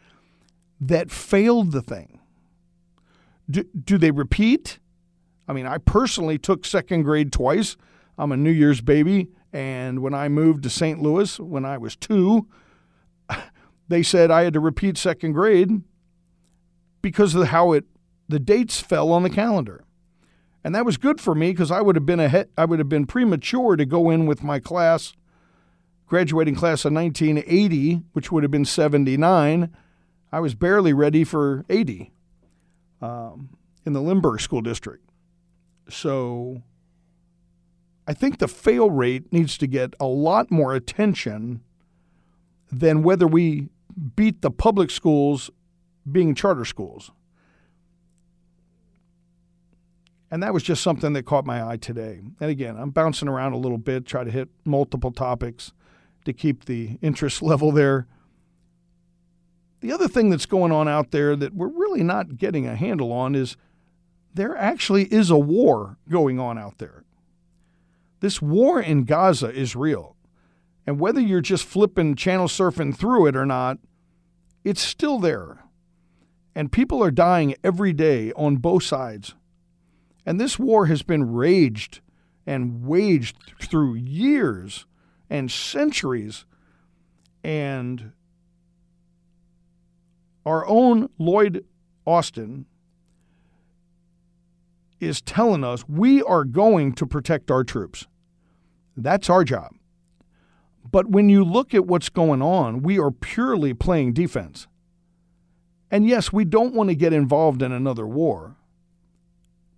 that 0.82 1.10
failed 1.10 1.72
the 1.72 1.82
thing? 1.82 2.20
Do, 3.50 3.64
do 3.64 3.98
they 3.98 4.12
repeat? 4.12 4.80
I 5.48 5.54
mean, 5.54 5.66
I 5.66 5.78
personally 5.78 6.38
took 6.38 6.66
second 6.66 7.04
grade 7.04 7.32
twice. 7.32 7.78
I'm 8.18 8.34
a 8.34 8.38
New 8.38 8.52
Year's 8.52 8.82
baby. 8.82 9.30
And 9.54 10.02
when 10.02 10.14
I 10.14 10.28
moved 10.28 10.64
to 10.64 10.70
St. 10.70 11.02
Louis 11.02 11.40
when 11.40 11.64
I 11.64 11.78
was 11.78 11.96
two, 11.96 12.50
they 13.92 14.04
said 14.04 14.32
I 14.32 14.44
had 14.44 14.54
to 14.54 14.60
repeat 14.60 14.98
second 14.98 15.34
grade 15.34 15.82
because 17.02 17.36
of 17.36 17.48
how 17.48 17.74
it 17.74 17.86
the 18.28 18.40
dates 18.40 18.80
fell 18.80 19.12
on 19.12 19.24
the 19.24 19.30
calendar. 19.30 19.84
And 20.64 20.74
that 20.76 20.86
was 20.86 20.98
good 20.98 21.20
for 21.20 21.36
me 21.36 21.52
because 21.52 21.72
I 21.72 21.82
would 21.82 21.96
have 21.96 22.06
been 22.06 22.20
ahead, 22.20 22.50
I 22.58 22.66
would 22.66 22.80
have 22.80 22.88
been 22.88 23.06
premature 23.06 23.76
to 23.76 23.86
go 23.86 24.10
in 24.10 24.26
with 24.26 24.44
my 24.44 24.60
class 24.60 25.14
graduating 26.12 26.54
class 26.56 26.84
of 26.84 26.92
1980, 26.92 28.02
which 28.12 28.34
would 28.34 28.44
have 28.44 28.52
been 28.52 28.66
79, 28.66 29.74
I 30.30 30.40
was 30.42 30.56
barely 30.56 30.92
ready 30.92 31.24
for 31.24 31.64
80 31.70 32.12
um, 33.02 33.56
in 33.86 33.94
the 33.94 34.02
Lindbergh 34.02 34.42
School 34.42 34.60
District. 34.60 35.02
So 35.90 36.64
I 38.06 38.14
think 38.14 38.40
the 38.40 38.50
fail 38.50 38.92
rate 38.92 39.32
needs 39.32 39.58
to 39.60 39.68
get 39.68 39.94
a 40.02 40.06
lot 40.06 40.52
more 40.52 40.76
attention 40.76 41.62
than 42.70 43.04
whether 43.04 43.26
we 43.26 43.70
beat 44.16 44.42
the 44.42 44.52
public 44.52 44.90
schools 44.90 45.50
being 46.10 46.36
charter 46.36 46.66
schools. 46.66 47.12
And 50.32 50.42
that 50.42 50.54
was 50.54 50.64
just 50.64 50.82
something 50.82 51.12
that 51.14 51.24
caught 51.24 51.46
my 51.46 51.66
eye 51.66 51.76
today. 51.76 52.22
And 52.40 52.50
again, 52.50 52.78
I'm 52.78 52.92
bouncing 52.92 53.28
around 53.28 53.52
a 53.52 53.58
little 53.58 53.78
bit, 53.78 54.06
try 54.06 54.24
to 54.24 54.32
hit 54.32 54.50
multiple 54.64 55.12
topics 55.12 55.74
to 56.24 56.32
keep 56.32 56.66
the 56.66 56.98
interest 57.02 57.42
level 57.42 57.72
there. 57.72 58.08
The 59.82 59.92
other 59.92 60.08
thing 60.08 60.30
that's 60.30 60.46
going 60.46 60.72
on 60.72 60.88
out 60.88 61.12
there 61.12 61.36
that 61.36 61.54
we're 61.54 61.68
really 61.68 62.04
not 62.04 62.38
getting 62.38 62.68
a 62.68 62.76
handle 62.76 63.12
on 63.12 63.36
is 63.36 63.58
there 64.34 64.56
actually 64.56 65.06
is 65.06 65.30
a 65.30 65.38
war 65.38 65.98
going 66.10 66.40
on 66.40 66.58
out 66.58 66.78
there. 66.78 67.04
This 68.22 68.42
war 68.42 68.80
in 68.80 69.04
Gaza 69.04 69.52
is 69.52 69.76
real. 69.76 70.16
And 70.92 71.00
whether 71.00 71.22
you're 71.22 71.40
just 71.40 71.64
flipping 71.64 72.16
channel 72.16 72.50
surfing 72.50 72.94
through 72.94 73.28
it 73.28 73.38
or 73.38 73.46
not, 73.46 73.78
it's 74.66 74.82
still 74.82 75.20
there. 75.20 75.64
And 76.54 76.70
people 76.70 77.02
are 77.02 77.12
dying 77.12 77.56
every 77.64 77.94
day 77.94 78.34
on 78.34 78.58
both 78.58 78.84
sides. 78.84 79.34
And 80.26 80.38
this 80.38 80.60
war 80.60 80.88
has 80.88 81.02
been 81.02 81.32
raged 81.32 82.02
and 82.46 82.86
waged 82.86 83.38
through 83.62 83.94
years 83.94 84.86
and 85.30 85.50
centuries. 85.50 86.44
And 87.42 88.12
our 90.46 90.68
own 90.68 91.08
Lloyd 91.18 91.64
Austin 92.06 92.66
is 95.00 95.22
telling 95.22 95.64
us 95.64 95.88
we 95.88 96.22
are 96.24 96.44
going 96.44 96.92
to 96.96 97.06
protect 97.06 97.50
our 97.50 97.64
troops. 97.64 98.08
That's 98.98 99.30
our 99.30 99.46
job. 99.46 99.72
But 100.92 101.10
when 101.10 101.30
you 101.30 101.44
look 101.44 101.74
at 101.74 101.88
what's 101.88 102.10
going 102.10 102.42
on, 102.42 102.82
we 102.82 103.00
are 103.00 103.12
purely 103.12 103.74
playing 103.74 104.14
defense. 104.14 104.68
And 105.90 106.08
yes, 106.08 106.32
we 106.32 106.46
don't 106.46 106.74
want 106.74 106.90
to 106.90 106.96
get 106.96 107.14
involved 107.14 107.62
in 107.62 107.72
another 107.72 108.06
war. 108.06 108.56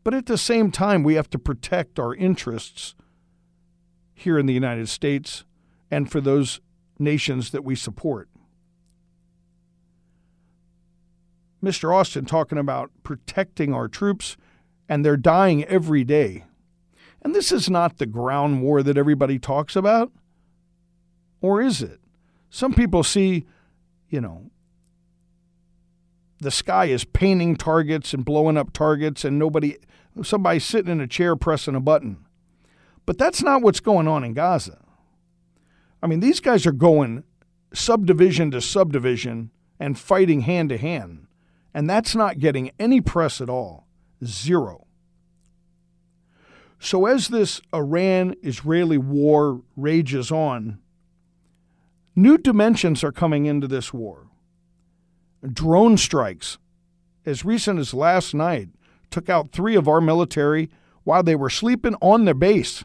But 0.04 0.14
at 0.14 0.26
the 0.26 0.38
same 0.38 0.72
time, 0.72 1.04
we 1.04 1.16
have 1.16 1.30
to 1.32 1.40
protect 1.40 2.00
our 2.00 2.14
interests 2.14 2.96
here 4.14 4.38
in 4.38 4.46
the 4.46 4.54
United 4.54 4.90
States 4.90 5.46
and 5.90 6.12
for 6.12 6.20
those 6.20 6.60
nations 7.00 7.52
that 7.52 7.64
we 7.64 7.76
support. 7.76 8.30
Mr. 11.64 11.96
Austin 11.96 12.26
talking 12.26 12.58
about 12.58 12.92
protecting 13.04 13.74
our 13.74 13.88
troops, 13.88 14.36
and 14.90 15.06
they're 15.06 15.16
dying 15.16 15.64
every 15.66 16.04
day. 16.04 16.44
And 17.22 17.34
this 17.34 17.54
is 17.54 17.70
not 17.70 17.98
the 17.98 18.06
ground 18.06 18.62
war 18.62 18.84
that 18.84 18.98
everybody 18.98 19.40
talks 19.40 19.76
about. 19.76 20.12
Or 21.44 21.62
is 21.62 21.82
it? 21.82 22.00
Some 22.50 22.74
people 22.74 23.04
see, 23.04 23.46
you 24.10 24.22
know, 24.22 24.50
the 26.40 26.50
sky 26.50 26.86
is 26.86 27.04
painting 27.04 27.58
targets 27.58 28.14
and 28.14 28.24
blowing 28.24 28.56
up 28.58 28.72
targets, 28.72 29.26
and 29.26 29.38
nobody, 29.38 29.76
somebody 30.24 30.60
sitting 30.60 30.92
in 30.92 31.02
a 31.02 31.08
chair 31.08 31.36
pressing 31.36 31.76
a 31.76 31.82
button. 31.82 32.26
But 33.06 33.18
that's 33.18 33.44
not 33.44 33.62
what's 33.62 33.82
going 33.82 34.08
on 34.08 34.24
in 34.24 34.34
Gaza. 34.34 34.80
I 36.02 36.08
mean, 36.08 36.22
these 36.22 36.40
guys 36.40 36.66
are 36.66 36.72
going 36.72 37.26
subdivision 37.74 38.50
to 38.52 38.62
subdivision 38.62 39.52
and 39.80 40.00
fighting 40.00 40.42
hand 40.42 40.70
to 40.70 40.78
hand. 40.78 41.28
And 41.74 41.90
that's 41.90 42.16
not 42.16 42.40
getting 42.40 42.72
any 42.80 43.02
press 43.02 43.42
at 43.42 43.50
all. 43.50 43.86
Zero. 44.24 44.88
So, 46.80 47.06
as 47.06 47.28
this 47.28 47.62
Iran 47.74 48.36
Israeli 48.44 48.98
war 48.98 49.62
rages 49.76 50.32
on, 50.32 50.80
new 52.16 52.38
dimensions 52.38 53.04
are 53.04 53.12
coming 53.12 53.46
into 53.46 53.68
this 53.68 53.94
war. 53.94 54.28
Drone 55.46 55.98
strikes, 55.98 56.58
as 57.26 57.46
recent 57.46 57.80
as 57.80 57.94
last 57.94 58.34
night, 58.34 58.70
took 59.10 59.30
out 59.30 59.52
three 59.52 59.76
of 59.76 59.88
our 59.88 60.02
military 60.02 60.70
while 61.04 61.24
they 61.24 61.36
were 61.36 61.50
sleeping 61.50 61.96
on 62.02 62.26
their 62.26 62.34
base. 62.34 62.84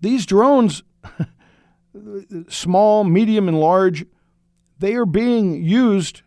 These 0.00 0.26
drones, 0.26 0.82
small, 2.48 3.04
medium, 3.04 3.48
and 3.48 3.60
large, 3.60 4.06
they 4.78 4.94
are 4.94 5.06
being 5.06 5.62
used 5.62 6.22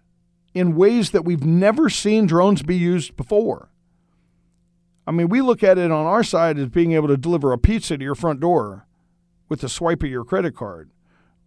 in 0.54 0.76
ways 0.76 1.12
that 1.12 1.26
we've 1.26 1.46
never 1.46 1.90
seen 1.90 2.28
drones 2.28 2.62
be 2.62 2.78
used 2.78 3.16
before. 3.16 3.70
I 5.06 5.12
mean, 5.12 5.28
we 5.28 5.42
look 5.42 5.64
at 5.64 5.78
it 5.78 5.92
on 5.92 6.06
our 6.06 6.24
side 6.24 6.58
as 6.58 6.70
being 6.70 6.94
able 6.94 7.08
to 7.10 7.18
deliver 7.18 7.52
a 7.52 7.58
pizza 7.58 7.98
to 7.98 8.04
your 8.04 8.16
front 8.16 8.40
door 8.40 8.86
with 9.50 9.64
a 9.64 9.70
swipe 9.70 10.04
of 10.04 10.10
your 10.10 10.24
credit 10.24 10.56
card, 10.56 10.92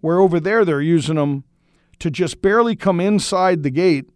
where 0.01 0.21
over 0.21 0.39
there 0.41 0.65
they're 0.65 0.81
using 0.81 1.17
them 1.17 1.45
to 1.99 2.11
just 2.11 2.43
barely 2.43 2.77
come 2.77 3.01
inside 3.01 3.63
the 3.63 3.71
gate 3.71 4.09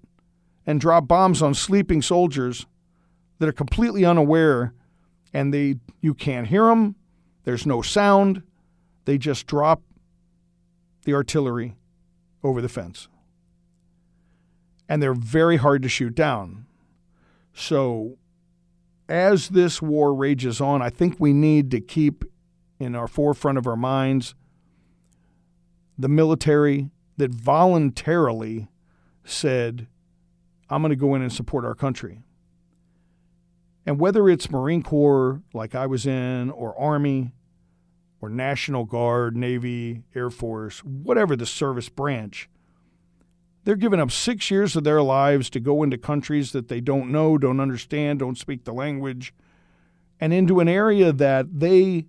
and 0.66 0.80
drop 0.80 1.08
bombs 1.08 1.42
on 1.42 1.54
sleeping 1.54 2.02
soldiers 2.02 2.66
that 3.38 3.48
are 3.48 3.52
completely 3.52 4.04
unaware 4.04 4.74
and 5.32 5.54
they 5.54 5.76
you 6.00 6.12
can't 6.14 6.48
hear 6.48 6.66
them 6.66 6.94
there's 7.44 7.66
no 7.66 7.80
sound 7.80 8.42
they 9.04 9.16
just 9.16 9.46
drop 9.46 9.82
the 11.04 11.14
artillery 11.14 11.76
over 12.42 12.60
the 12.60 12.68
fence 12.68 13.08
and 14.90 15.00
they're 15.00 15.14
very 15.14 15.56
hard 15.56 15.82
to 15.82 15.88
shoot 15.88 16.16
down. 16.16 16.66
So, 17.54 18.18
as 19.08 19.50
this 19.50 19.80
war 19.80 20.12
rages 20.12 20.60
on, 20.60 20.82
I 20.82 20.90
think 20.90 21.14
we 21.20 21.32
need 21.32 21.70
to 21.70 21.80
keep 21.80 22.24
in 22.80 22.96
our 22.96 23.06
forefront 23.06 23.56
of 23.56 23.68
our 23.68 23.76
minds 23.76 24.34
the 26.00 26.08
military 26.08 26.90
that 27.18 27.30
voluntarily 27.30 28.68
said, 29.24 29.86
I'm 30.70 30.82
going 30.82 30.90
to 30.90 30.96
go 30.96 31.14
in 31.14 31.22
and 31.22 31.32
support 31.32 31.64
our 31.64 31.74
country. 31.74 32.20
And 33.84 34.00
whether 34.00 34.28
it's 34.28 34.50
Marine 34.50 34.82
Corps, 34.82 35.42
like 35.52 35.74
I 35.74 35.86
was 35.86 36.06
in, 36.06 36.50
or 36.50 36.78
Army, 36.78 37.32
or 38.20 38.28
National 38.28 38.84
Guard, 38.84 39.36
Navy, 39.36 40.02
Air 40.14 40.30
Force, 40.30 40.80
whatever 40.84 41.36
the 41.36 41.46
service 41.46 41.88
branch, 41.88 42.48
they're 43.64 43.76
giving 43.76 44.00
up 44.00 44.10
six 44.10 44.50
years 44.50 44.76
of 44.76 44.84
their 44.84 45.02
lives 45.02 45.50
to 45.50 45.60
go 45.60 45.82
into 45.82 45.98
countries 45.98 46.52
that 46.52 46.68
they 46.68 46.80
don't 46.80 47.10
know, 47.10 47.36
don't 47.36 47.60
understand, 47.60 48.18
don't 48.18 48.38
speak 48.38 48.64
the 48.64 48.72
language, 48.72 49.34
and 50.18 50.32
into 50.32 50.60
an 50.60 50.68
area 50.68 51.12
that 51.12 51.60
they 51.60 52.06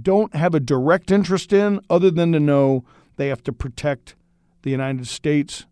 don't 0.00 0.34
have 0.34 0.54
a 0.54 0.60
direct 0.60 1.10
interest 1.10 1.52
in 1.52 1.80
other 1.88 2.10
than 2.10 2.32
to 2.32 2.40
know 2.40 2.84
they 3.16 3.28
have 3.28 3.42
to 3.44 3.52
protect 3.52 4.14
the 4.62 4.70
United 4.70 5.06
States 5.06 5.66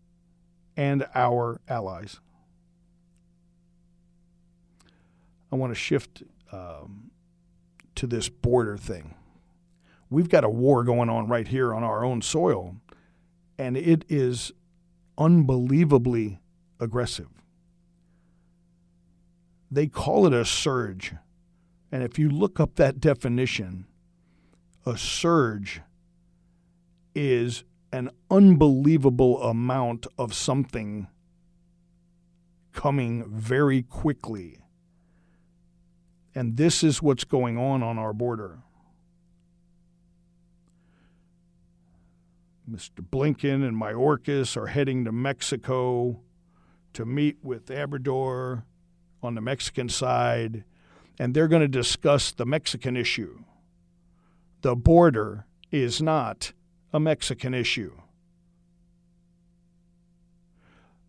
and 0.75 1.05
our 1.15 1.59
allies. 1.67 2.19
I 5.51 5.55
want 5.55 5.71
to 5.71 5.79
shift 5.79 6.23
um, 6.51 7.11
to 7.95 8.07
this 8.07 8.29
border 8.29 8.77
thing 8.77 9.15
we've 10.09 10.29
got 10.29 10.43
a 10.43 10.49
war 10.49 10.83
going 10.83 11.09
on 11.09 11.27
right 11.27 11.47
here 11.47 11.73
on 11.73 11.83
our 11.83 12.03
own 12.03 12.21
soil, 12.21 12.75
and 13.57 13.75
it 13.75 14.05
is 14.09 14.51
unbelievably 15.17 16.39
aggressive. 16.79 17.29
They 19.69 19.87
call 19.87 20.25
it 20.25 20.33
a 20.33 20.45
surge. 20.45 21.13
And 21.91 22.03
if 22.03 22.17
you 22.19 22.29
look 22.29 22.59
up 22.59 22.75
that 22.75 22.99
definition, 22.99 23.85
a 24.87 24.97
surge 24.97 25.81
is 27.13 27.63
an 27.91 28.09
unbelievable 28.31 29.41
amount 29.43 30.07
of 30.17 30.33
something 30.33 31.07
coming 32.73 33.25
very 33.27 33.81
quickly. 33.81 34.59
And 36.33 36.57
this 36.57 36.83
is 36.83 37.01
what's 37.01 37.23
going 37.23 37.57
on 37.57 37.83
on 37.83 37.97
our 37.97 38.13
border. 38.13 38.59
Mr. 42.69 43.01
Blinken 43.01 43.67
and 43.67 43.81
Mayorkas 43.81 44.55
are 44.55 44.67
heading 44.67 45.05
to 45.05 45.11
Mexico 45.11 46.21
to 46.93 47.05
meet 47.05 47.37
with 47.41 47.67
Obrador 47.67 48.63
on 49.23 49.35
the 49.35 49.41
Mexican 49.41 49.89
side, 49.89 50.63
and 51.17 51.33
they're 51.33 51.47
going 51.47 51.61
to 51.61 51.67
discuss 51.67 52.31
the 52.31 52.45
Mexican 52.45 52.95
issue. 52.95 53.43
The 54.67 54.75
border 54.75 55.47
is 55.71 56.01
not 56.01 56.51
a 56.91 56.99
Mexican 56.99 57.53
issue. 57.53 57.93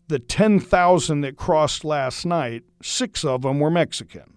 The 0.07 0.19
10,000 0.19 1.19
that 1.19 1.35
crossed 1.35 1.83
last 1.83 2.25
night, 2.25 2.63
six 2.81 3.25
of 3.25 3.41
them 3.41 3.59
were 3.59 3.69
Mexican. 3.69 4.35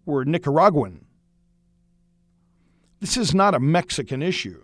were 0.07 0.25
Nicaraguan. 0.25 1.05
This 3.01 3.18
is 3.18 3.35
not 3.35 3.55
a 3.55 3.61
Mexican 3.61 4.22
issue. 4.22 4.62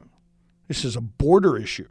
This 0.66 0.82
is 0.82 0.96
a 0.96 1.02
border 1.02 1.58
issue. 1.58 1.90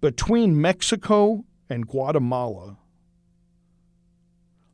Between 0.00 0.60
Mexico 0.60 1.44
and 1.68 1.86
Guatemala, 1.86 2.76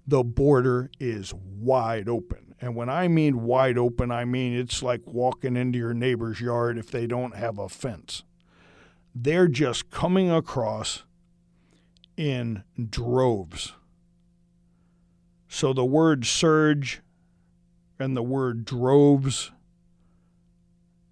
the 0.07 0.25
border 0.25 0.91
is 0.99 1.33
wide 1.35 2.09
open. 2.09 2.55
And 2.61 2.77
when 2.77 2.89
I 2.89 3.09
mean 3.09 3.43
wide 3.43 3.79
open, 3.79 4.11
I 4.11 4.25
mean 4.25 4.53
it's 4.53 4.83
like 4.83 5.01
walking 5.07 5.57
into 5.57 5.79
your 5.79 5.95
neighbor's 5.95 6.41
yard 6.41 6.79
if 6.79 6.91
they 6.91 7.07
don't 7.07 7.35
have 7.35 7.59
a 7.59 7.69
fence. 7.69 8.23
They're 9.15 9.49
just 9.49 9.91
coming 9.91 10.31
across 10.31 11.05
in 12.17 12.65
droves. 12.91 13.73
So 15.49 15.73
the 15.73 15.85
word 15.85 16.25
surge 16.25 17.01
and 17.99 18.17
the 18.17 18.23
word 18.23 18.65
droves 18.65 19.53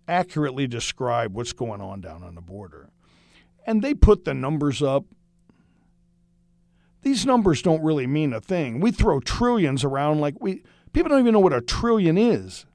accurately 0.08 0.66
describe 0.66 1.34
what's 1.34 1.52
going 1.52 1.80
on 1.80 2.00
down 2.00 2.22
on 2.22 2.34
the 2.34 2.40
border. 2.40 2.90
And 3.66 3.82
they 3.82 3.94
put 3.94 4.24
the 4.24 4.34
numbers 4.34 4.82
up. 4.82 5.04
These 7.02 7.24
numbers 7.24 7.62
don't 7.62 7.82
really 7.82 8.06
mean 8.06 8.32
a 8.32 8.40
thing. 8.40 8.80
We 8.80 8.90
throw 8.90 9.20
trillions 9.20 9.84
around 9.84 10.20
like 10.20 10.34
we 10.40 10.62
people 10.92 11.08
don't 11.08 11.20
even 11.20 11.32
know 11.32 11.40
what 11.40 11.52
a 11.52 11.60
trillion 11.60 12.18
is. 12.18 12.66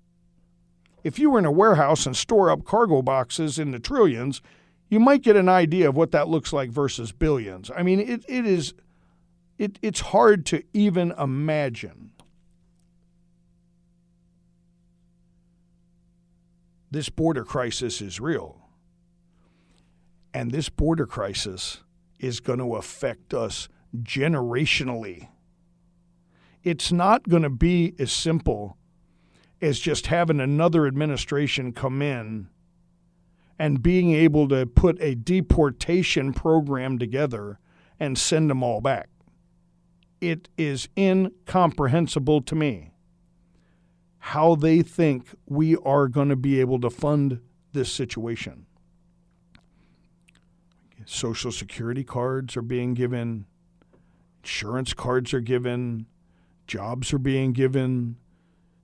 If 1.03 1.19
you 1.19 1.29
were 1.29 1.39
in 1.39 1.45
a 1.45 1.51
warehouse 1.51 2.05
and 2.07 2.17
store 2.17 2.49
up 2.49 2.65
cargo 2.65 3.03
boxes 3.03 3.59
in 3.59 3.69
the 3.71 3.79
trillions, 3.79 4.41
you 4.89 4.99
might 4.99 5.21
get 5.21 5.35
an 5.35 5.49
idea 5.49 5.89
of 5.89 5.95
what 5.95 6.11
that 6.11 6.27
looks 6.27 6.51
like 6.51 6.71
versus 6.71 7.11
billions. 7.11 7.69
I 7.75 7.83
mean, 7.83 7.99
it, 7.99 8.25
it 8.27 8.45
is 8.45 8.73
it, 9.57 9.79
it's 9.81 9.99
hard 9.99 10.45
to 10.47 10.63
even 10.73 11.11
imagine. 11.11 12.11
This 16.91 17.09
border 17.09 17.43
crisis 17.43 18.01
is 18.01 18.19
real. 18.19 18.64
And 20.35 20.51
this 20.51 20.67
border 20.67 21.05
crisis 21.05 21.79
is 22.19 22.41
going 22.41 22.59
to 22.59 22.75
affect 22.75 23.33
us 23.33 23.69
generationally. 23.95 25.29
It's 26.61 26.91
not 26.91 27.29
going 27.29 27.43
to 27.43 27.49
be 27.49 27.95
as 27.99 28.11
simple 28.11 28.75
as 29.61 29.79
just 29.79 30.07
having 30.07 30.41
another 30.41 30.87
administration 30.87 31.71
come 31.71 32.01
in 32.01 32.49
and 33.57 33.81
being 33.81 34.11
able 34.11 34.49
to 34.49 34.65
put 34.65 35.01
a 35.01 35.15
deportation 35.15 36.33
program 36.33 36.99
together 36.99 37.57
and 37.97 38.17
send 38.17 38.49
them 38.49 38.61
all 38.61 38.81
back. 38.81 39.07
It 40.19 40.49
is 40.57 40.89
incomprehensible 40.97 42.41
to 42.41 42.55
me 42.55 42.91
how 44.17 44.55
they 44.55 44.81
think 44.81 45.29
we 45.45 45.77
are 45.77 46.09
going 46.09 46.27
to 46.27 46.35
be 46.35 46.59
able 46.59 46.81
to 46.81 46.89
fund 46.89 47.39
this 47.71 47.89
situation. 47.89 48.65
Social 51.05 51.51
Security 51.51 52.03
cards 52.03 52.57
are 52.57 52.61
being 52.61 52.93
given, 52.93 53.45
insurance 54.43 54.93
cards 54.93 55.33
are 55.33 55.39
given, 55.39 56.07
jobs 56.67 57.13
are 57.13 57.19
being 57.19 57.53
given, 57.53 58.17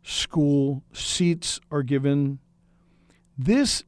school 0.04 0.84
seats 0.94 1.60
are 1.72 1.84
given. 1.84 2.40
This 3.38 3.84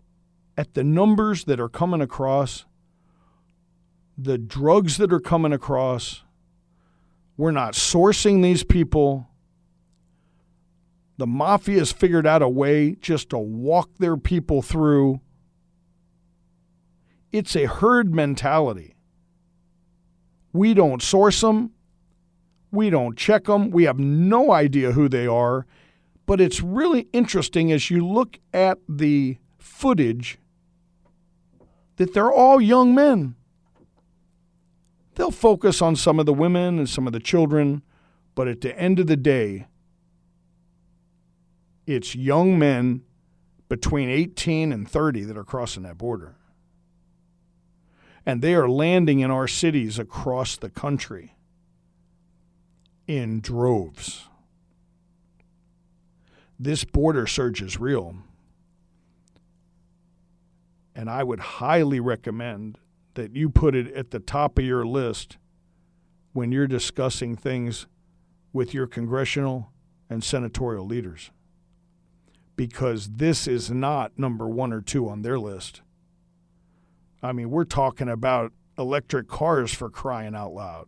at 0.57 0.73
the 0.73 0.83
numbers 0.83 1.45
that 1.45 1.59
are 1.59 1.69
coming 1.69 2.01
across, 2.01 2.65
the 4.17 4.37
drugs 4.37 4.97
that 4.97 5.13
are 5.13 5.19
coming 5.19 5.53
across, 5.53 6.23
we're 7.37 7.51
not 7.51 7.73
sourcing 7.73 8.43
these 8.43 8.63
people. 8.63 9.27
The 11.17 11.27
mafia 11.27 11.79
has 11.79 11.91
figured 11.91 12.27
out 12.27 12.41
a 12.41 12.49
way 12.49 12.95
just 12.99 13.29
to 13.29 13.37
walk 13.37 13.97
their 13.97 14.17
people 14.17 14.61
through. 14.61 15.21
It's 17.33 17.55
a 17.55 17.65
herd 17.65 18.13
mentality. 18.13 18.95
We 20.53 20.75
don't 20.75 21.01
source 21.01 21.41
them. 21.41 21.71
We 22.71 22.91
don't 22.91 23.17
check 23.17 23.45
them. 23.45 23.71
We 23.71 23.85
have 23.85 23.97
no 23.97 24.51
idea 24.51 24.91
who 24.91 25.09
they 25.09 25.25
are. 25.25 25.65
But 26.27 26.39
it's 26.39 26.61
really 26.61 27.07
interesting 27.11 27.71
as 27.71 27.89
you 27.89 28.07
look 28.07 28.39
at 28.53 28.77
the 28.87 29.37
footage 29.57 30.37
that 31.97 32.13
they're 32.13 32.31
all 32.31 32.61
young 32.61 32.93
men. 32.93 33.35
They'll 35.15 35.31
focus 35.31 35.81
on 35.81 35.95
some 35.95 36.19
of 36.19 36.25
the 36.25 36.33
women 36.33 36.77
and 36.77 36.89
some 36.89 37.07
of 37.07 37.13
the 37.13 37.19
children, 37.19 37.81
but 38.35 38.47
at 38.47 38.61
the 38.61 38.77
end 38.79 38.99
of 38.99 39.07
the 39.07 39.17
day, 39.17 39.67
it's 41.85 42.15
young 42.15 42.57
men 42.57 43.01
between 43.69 44.09
18 44.09 44.71
and 44.71 44.89
30 44.89 45.23
that 45.23 45.37
are 45.37 45.43
crossing 45.43 45.83
that 45.83 45.97
border. 45.97 46.35
And 48.25 48.41
they 48.41 48.55
are 48.55 48.69
landing 48.69 49.19
in 49.19 49.31
our 49.31 49.47
cities 49.47 49.99
across 49.99 50.55
the 50.55 50.69
country 50.69 51.35
in 53.07 53.41
droves. 53.41 54.27
This 56.57 56.85
border 56.85 57.27
surge 57.27 57.61
is 57.61 57.79
real. 57.79 58.15
And 60.95 61.09
I 61.09 61.23
would 61.23 61.39
highly 61.39 61.99
recommend 61.99 62.77
that 63.15 63.35
you 63.35 63.49
put 63.49 63.75
it 63.75 63.93
at 63.93 64.11
the 64.11 64.19
top 64.19 64.57
of 64.57 64.65
your 64.65 64.85
list 64.85 65.37
when 66.31 66.51
you're 66.51 66.67
discussing 66.67 67.35
things 67.35 67.87
with 68.53 68.73
your 68.73 68.87
congressional 68.87 69.71
and 70.09 70.23
senatorial 70.23 70.85
leaders. 70.85 71.31
Because 72.55 73.09
this 73.09 73.47
is 73.47 73.71
not 73.71 74.17
number 74.17 74.47
one 74.47 74.71
or 74.71 74.81
two 74.81 75.09
on 75.09 75.23
their 75.23 75.39
list. 75.39 75.81
I 77.23 77.31
mean, 77.31 77.49
we're 77.49 77.63
talking 77.63 78.09
about 78.09 78.51
electric 78.77 79.29
cars 79.29 79.73
for 79.73 79.89
crying 79.89 80.35
out 80.35 80.53
loud. 80.53 80.87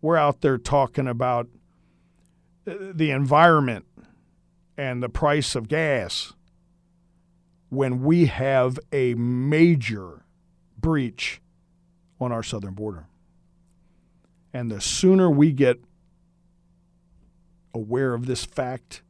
We're 0.00 0.16
out 0.16 0.40
there 0.40 0.56
talking 0.56 1.06
about 1.06 1.48
uh, 2.66 2.74
the 2.94 3.10
environment 3.10 3.84
and 4.78 5.02
the 5.02 5.08
price 5.08 5.54
of 5.54 5.68
gas 5.68 6.32
when 7.68 8.02
we 8.02 8.26
have 8.26 8.78
a 8.92 9.14
major 9.14 10.24
breach 10.78 11.40
on 12.20 12.32
our 12.32 12.42
southern 12.42 12.74
border. 12.74 13.06
And 14.54 14.70
the 14.70 14.80
sooner 14.80 15.28
we 15.30 15.52
get 15.52 15.80
aware 17.74 18.14
of 18.14 18.26
this 18.26 18.44
fact 18.44 19.02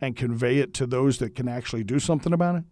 and 0.00 0.16
convey 0.16 0.58
it 0.58 0.72
to 0.74 0.86
those 0.86 1.18
that 1.18 1.34
can 1.34 1.48
actually 1.48 1.84
do 1.84 1.98
something 1.98 2.32
about 2.32 2.56
it, 2.56 2.64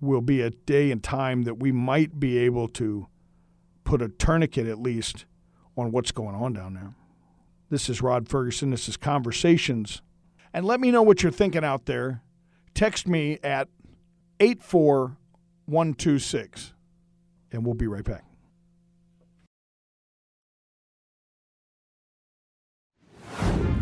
will 0.00 0.20
be 0.20 0.40
a 0.40 0.50
day 0.50 0.90
and 0.90 1.02
time 1.02 1.42
that 1.42 1.58
we 1.58 1.72
might 1.72 2.20
be 2.20 2.38
able 2.38 2.68
to 2.68 3.06
put 3.84 4.02
a 4.02 4.08
tourniquet 4.08 4.66
at 4.66 4.78
least 4.78 5.24
on 5.76 5.90
what's 5.90 6.12
going 6.12 6.34
on 6.34 6.52
down 6.52 6.74
there. 6.74 6.94
This 7.70 7.88
is 7.88 8.02
Rod 8.02 8.28
Ferguson. 8.28 8.70
This 8.70 8.88
is 8.88 8.96
Conversations. 8.96 10.02
And 10.52 10.64
let 10.64 10.80
me 10.80 10.90
know 10.90 11.02
what 11.02 11.22
you're 11.22 11.32
thinking 11.32 11.64
out 11.64 11.86
there. 11.86 12.22
Text 12.74 13.06
me 13.06 13.38
at 13.42 13.68
84126 14.40 16.72
and 17.52 17.64
we'll 17.64 17.74
be 17.74 17.86
right 17.86 18.04
back. 18.04 18.24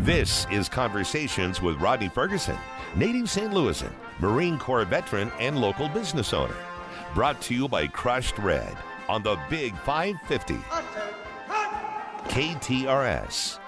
This 0.07 0.47
is 0.49 0.69
Conversations 0.69 1.61
with 1.61 1.81
Rodney 1.81 2.07
Ferguson, 2.07 2.57
native 2.95 3.29
St. 3.29 3.51
Louisan, 3.51 3.91
Marine 4.21 4.57
Corps 4.57 4.85
veteran, 4.85 5.29
and 5.37 5.59
local 5.59 5.89
business 5.89 6.31
owner. 6.31 6.55
Brought 7.13 7.41
to 7.41 7.53
you 7.53 7.67
by 7.67 7.87
Crushed 7.87 8.37
Red 8.37 8.77
on 9.09 9.21
the 9.21 9.37
Big 9.49 9.75
550. 9.79 10.55
KTRS. 12.29 13.59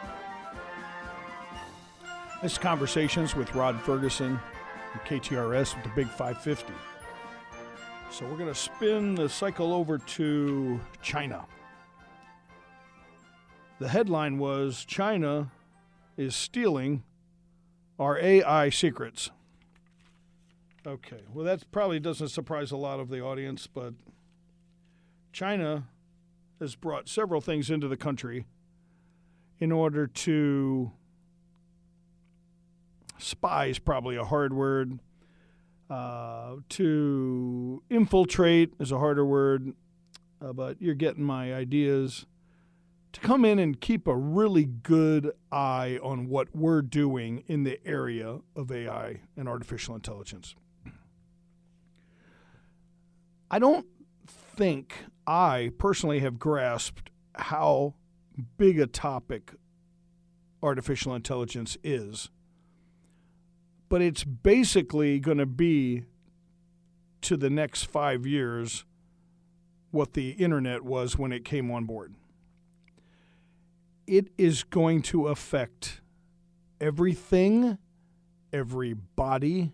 This 2.42 2.54
is 2.54 2.58
Conversations 2.58 3.36
with 3.36 3.54
Rod 3.54 3.78
Ferguson, 3.82 4.40
KTRS 5.06 5.76
with 5.76 5.84
the 5.84 5.92
Big 5.94 6.08
550. 6.08 6.72
So 8.12 8.26
we're 8.26 8.38
going 8.38 8.48
to 8.48 8.56
spin 8.56 9.14
the 9.14 9.28
cycle 9.28 9.74
over 9.74 9.98
to 9.98 10.80
China. 11.02 11.44
The 13.80 13.90
headline 13.90 14.38
was 14.38 14.86
China 14.86 15.52
is 16.20 16.36
stealing 16.36 17.02
our 17.98 18.20
AI 18.20 18.70
secrets. 18.70 19.32
Okay, 20.86 21.22
well, 21.34 21.46
that 21.46 21.72
probably 21.72 22.00
doesn't 22.00 22.28
surprise 22.28 22.72
a 22.72 22.78
lot 22.78 23.00
of 23.00 23.10
the 23.10 23.22
audience, 23.22 23.68
but 23.68 23.94
China 25.32 25.88
has 26.60 26.76
brought 26.76 27.08
several 27.08 27.40
things 27.40 27.70
into 27.70 27.88
the 27.88 27.96
country 27.96 28.46
in 29.60 29.72
order 29.72 30.08
to 30.08 30.92
spy 33.18 33.68
is 33.68 33.80
probably 33.80 34.18
a 34.18 34.26
hard 34.26 34.54
word 34.54 35.00
uh, 35.90 36.56
to 36.68 37.82
infiltrate 37.90 38.74
is 38.80 38.92
a 38.92 39.00
harder 39.00 39.26
word, 39.26 39.74
uh, 40.42 40.52
but 40.52 40.82
you're 40.82 40.96
getting 40.96 41.24
my 41.24 41.54
ideas. 41.54 42.26
To 43.12 43.20
come 43.22 43.44
in 43.44 43.60
and 43.60 43.80
keep 43.82 44.08
a 44.08 44.16
really 44.16 44.66
good 44.66 45.32
eye 45.52 46.00
on 46.04 46.28
what 46.28 46.56
we're 46.56 46.82
doing 46.82 47.44
in 47.48 47.64
the 47.64 47.80
area 47.86 48.40
of 48.56 48.72
AI 48.72 49.22
and 49.36 49.50
artificial 49.50 49.96
intelligence. 49.96 50.56
I 53.50 53.58
don't 53.58 53.88
think 54.28 54.94
I 55.26 55.72
personally 55.80 56.20
have 56.20 56.38
grasped 56.38 57.10
how 57.34 57.96
big 58.58 58.80
a 58.80 58.86
topic 58.86 59.54
artificial 60.62 61.16
intelligence 61.16 61.78
is, 61.84 62.30
but 63.88 64.02
it's 64.02 64.24
basically 64.24 65.20
going 65.20 65.40
to 65.40 65.48
be 65.48 66.04
to 67.22 67.38
the 67.38 67.50
next 67.50 67.86
five 67.86 68.28
years 68.28 68.86
what 69.92 70.14
the 70.14 70.32
internet 70.32 70.84
was 70.84 71.18
when 71.18 71.32
it 71.32 71.44
came 71.44 71.72
on 71.72 71.86
board. 71.86 72.14
It 74.10 74.30
is 74.40 74.64
going 74.64 75.04
to 75.04 75.28
affect 75.28 76.02
everything, 76.82 77.78
every 78.52 78.94
body 78.94 79.72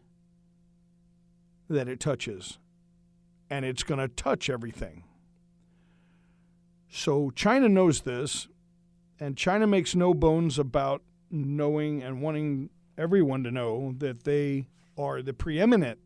that 1.70 1.88
it 1.88 2.02
touches, 2.02 2.60
and 3.50 3.64
it's 3.64 3.84
going 3.84 4.02
to 4.02 4.10
touch 4.10 4.50
everything. 4.50 5.06
So 6.90 7.32
China 7.32 7.70
knows 7.70 8.02
this, 8.02 8.50
and 9.22 9.38
China 9.38 9.68
makes 9.68 9.96
no 9.96 10.14
bones 10.14 10.60
about 10.60 11.02
knowing 11.32 12.04
and 12.04 12.22
wanting 12.22 12.70
everyone 12.98 13.42
to 13.46 13.52
know 13.52 13.96
that 14.00 14.26
they 14.26 14.68
are 14.98 15.22
the 15.22 15.34
preeminent 15.34 15.98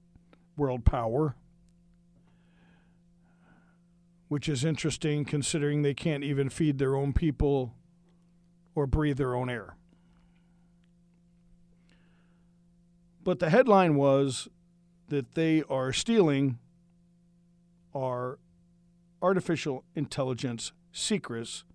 world 0.56 0.86
power, 0.86 1.36
which 4.28 4.48
is 4.48 4.64
interesting 4.64 5.26
considering 5.26 5.82
they 5.82 5.96
can't 5.96 6.24
even 6.24 6.52
feed 6.52 6.78
their 6.78 6.96
own 6.96 7.12
people 7.12 7.74
or 8.80 8.88
breathe 8.88 9.18
their 9.18 9.36
own 9.36 9.50
air. 9.50 9.76
But 13.26 13.40
the 13.40 13.50
headline 13.50 13.96
was 13.96 14.48
that 15.10 15.34
they 15.34 15.64
are 15.70 15.92
stealing 15.92 16.60
our 17.94 18.40
artificial 19.22 19.84
intelligence 19.96 20.72
secrets 20.94 21.66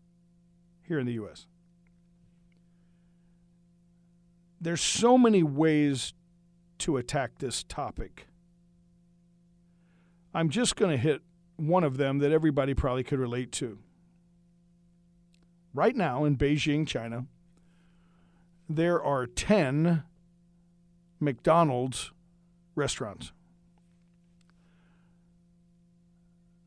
here 0.82 0.98
in 0.98 1.04
the 1.04 1.12
U.S. 1.12 1.46
There's 4.58 4.80
so 4.80 5.18
many 5.18 5.42
ways 5.42 6.14
to 6.78 6.96
attack 6.96 7.32
this 7.38 7.64
topic. 7.64 8.28
I'm 10.32 10.48
just 10.48 10.74
going 10.76 10.90
to 10.90 10.96
hit 10.96 11.20
one 11.56 11.84
of 11.84 11.98
them 11.98 12.20
that 12.20 12.32
everybody 12.32 12.72
probably 12.72 13.04
could 13.04 13.18
relate 13.18 13.52
to. 13.52 13.78
Right 15.74 15.96
now 15.96 16.24
in 16.24 16.36
Beijing, 16.36 16.86
China, 16.86 17.26
there 18.68 19.02
are 19.02 19.26
10 19.26 20.04
McDonald's 21.18 22.12
restaurants. 22.76 23.32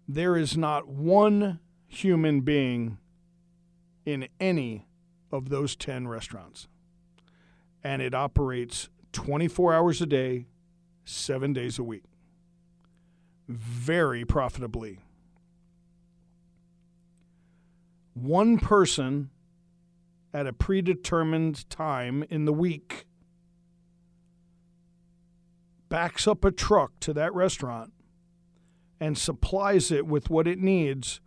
There 0.09 0.35
is 0.35 0.57
not 0.57 0.87
one 0.89 1.59
human 1.87 2.41
being 2.41 2.97
in 4.05 4.27
any 4.41 4.87
of 5.31 5.49
those 5.49 5.75
10 5.77 6.09
restaurants. 6.09 6.67
And 7.83 8.01
it 8.01 8.13
operates 8.13 8.89
24 9.13 9.73
hours 9.73 10.01
a 10.01 10.05
day, 10.05 10.47
seven 11.05 11.53
days 11.53 11.79
a 11.79 11.83
week. 11.83 12.03
Very 13.47 14.25
profitably. 14.25 14.99
One 18.21 18.57
person 18.57 19.29
at 20.33 20.47
a 20.47 20.53
predetermined 20.53 21.69
time 21.69 22.23
in 22.31 22.45
the 22.45 22.51
week 22.51 23.05
backs 25.87 26.27
up 26.27 26.43
a 26.43 26.49
truck 26.49 26.99
to 27.01 27.13
that 27.13 27.31
restaurant 27.35 27.93
and 28.99 29.15
supplies 29.15 29.91
it 29.91 30.07
with 30.07 30.31
what 30.31 30.47
it 30.47 30.57
needs 30.57 31.21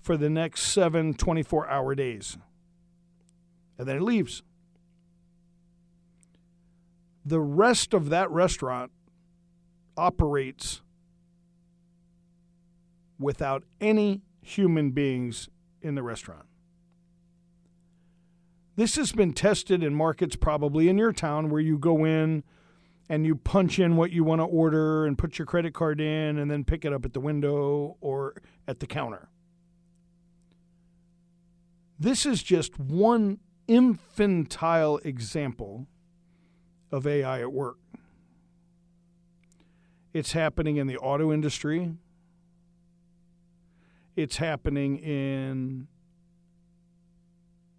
for 0.00 0.16
the 0.16 0.30
next 0.30 0.62
seven 0.62 1.12
24 1.12 1.68
hour 1.68 1.94
days. 1.94 2.38
And 3.76 3.86
then 3.86 3.96
it 3.98 4.02
leaves. 4.02 4.42
The 7.22 7.40
rest 7.40 7.92
of 7.92 8.08
that 8.08 8.30
restaurant 8.30 8.92
operates 9.94 10.80
without 13.18 13.64
any 13.78 14.22
human 14.40 14.90
beings 14.90 15.50
in 15.84 15.94
the 15.94 16.02
restaurant. 16.02 16.46
This 18.76 18.96
has 18.96 19.12
been 19.12 19.32
tested 19.32 19.82
in 19.82 19.94
markets 19.94 20.34
probably 20.34 20.88
in 20.88 20.98
your 20.98 21.12
town 21.12 21.50
where 21.50 21.60
you 21.60 21.78
go 21.78 22.04
in 22.04 22.42
and 23.08 23.24
you 23.26 23.36
punch 23.36 23.78
in 23.78 23.96
what 23.96 24.10
you 24.10 24.24
want 24.24 24.40
to 24.40 24.44
order 24.44 25.06
and 25.06 25.16
put 25.16 25.38
your 25.38 25.46
credit 25.46 25.74
card 25.74 26.00
in 26.00 26.38
and 26.38 26.50
then 26.50 26.64
pick 26.64 26.84
it 26.84 26.92
up 26.92 27.04
at 27.04 27.12
the 27.12 27.20
window 27.20 27.96
or 28.00 28.34
at 28.66 28.80
the 28.80 28.86
counter. 28.86 29.28
This 32.00 32.26
is 32.26 32.42
just 32.42 32.78
one 32.80 33.38
infantile 33.68 34.98
example 35.04 35.86
of 36.90 37.06
AI 37.06 37.40
at 37.40 37.52
work. 37.52 37.76
It's 40.12 40.32
happening 40.32 40.76
in 40.76 40.86
the 40.86 40.96
auto 40.96 41.32
industry. 41.32 41.92
It's 44.16 44.36
happening 44.36 44.98
in 44.98 45.88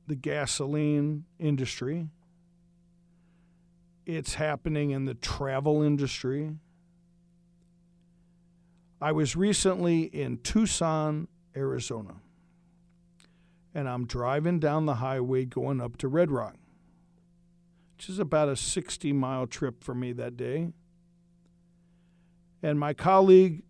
the 0.08 0.16
gasoline 0.16 1.26
industry. 1.40 2.10
It's 4.06 4.36
happening 4.36 4.92
in 4.92 5.06
the 5.06 5.14
travel 5.14 5.82
industry. 5.82 6.52
I 9.02 9.14
was 9.14 9.36
recently 9.36 10.04
in 10.04 10.38
Tucson, 10.40 11.28
Arizona, 11.56 12.16
and 13.74 13.88
I'm 13.88 14.06
driving 14.06 14.60
down 14.60 14.86
the 14.86 14.96
highway 14.96 15.46
going 15.46 15.80
up 15.80 15.98
to 15.98 16.08
Red 16.08 16.32
Rock, 16.32 16.56
which 17.96 18.10
is 18.10 18.20
about 18.20 18.50
a 18.50 18.56
60 18.56 19.14
mile 19.14 19.48
trip 19.48 19.84
for 19.84 19.96
me 19.96 20.12
that 20.14 20.36
day. 20.36 20.70
And 22.62 22.80
my 22.80 22.94
colleague 22.94 23.64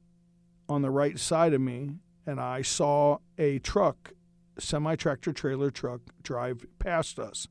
on 0.67 0.81
the 0.81 0.91
right 0.91 1.19
side 1.19 1.53
of 1.53 1.61
me 1.61 1.95
and 2.25 2.39
I 2.39 2.61
saw 2.61 3.19
a 3.37 3.59
truck, 3.59 4.13
semi 4.57 4.95
tractor 4.95 5.31
trailer 5.31 5.71
truck, 5.71 6.01
drive 6.23 6.65
past 6.79 7.19
us. 7.19 7.47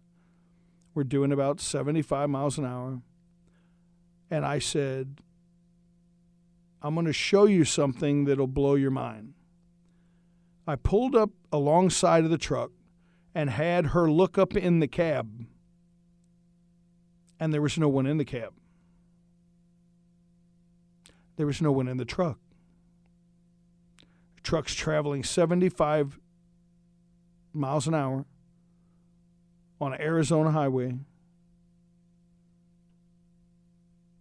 We're 0.94 1.04
doing 1.04 1.32
about 1.32 1.60
75 1.60 2.30
miles 2.30 2.58
an 2.58 2.64
hour. 2.64 3.02
And 4.30 4.44
I 4.44 4.58
said, 4.58 5.20
I'm 6.82 6.94
going 6.94 7.06
to 7.06 7.12
show 7.12 7.46
you 7.46 7.64
something 7.64 8.24
that'll 8.24 8.46
blow 8.46 8.74
your 8.74 8.90
mind. 8.90 9.34
I 10.66 10.76
pulled 10.76 11.14
up 11.14 11.30
alongside 11.52 12.24
of 12.24 12.30
the 12.30 12.38
truck 12.38 12.70
and 13.34 13.50
had 13.50 13.86
her 13.86 14.10
look 14.10 14.38
up 14.38 14.56
in 14.56 14.80
the 14.80 14.86
cab, 14.86 15.46
and 17.40 17.52
there 17.52 17.60
was 17.60 17.76
no 17.76 17.88
one 17.88 18.06
in 18.06 18.16
the 18.16 18.24
cab. 18.24 18.54
There 21.36 21.46
was 21.46 21.60
no 21.60 21.72
one 21.72 21.88
in 21.88 21.96
the 21.96 22.04
truck. 22.04 22.38
Truck's 24.44 24.74
traveling 24.74 25.24
75 25.24 26.20
miles 27.52 27.88
an 27.88 27.94
hour 27.94 28.26
on 29.80 29.94
an 29.94 30.00
Arizona 30.00 30.50
highway 30.50 30.94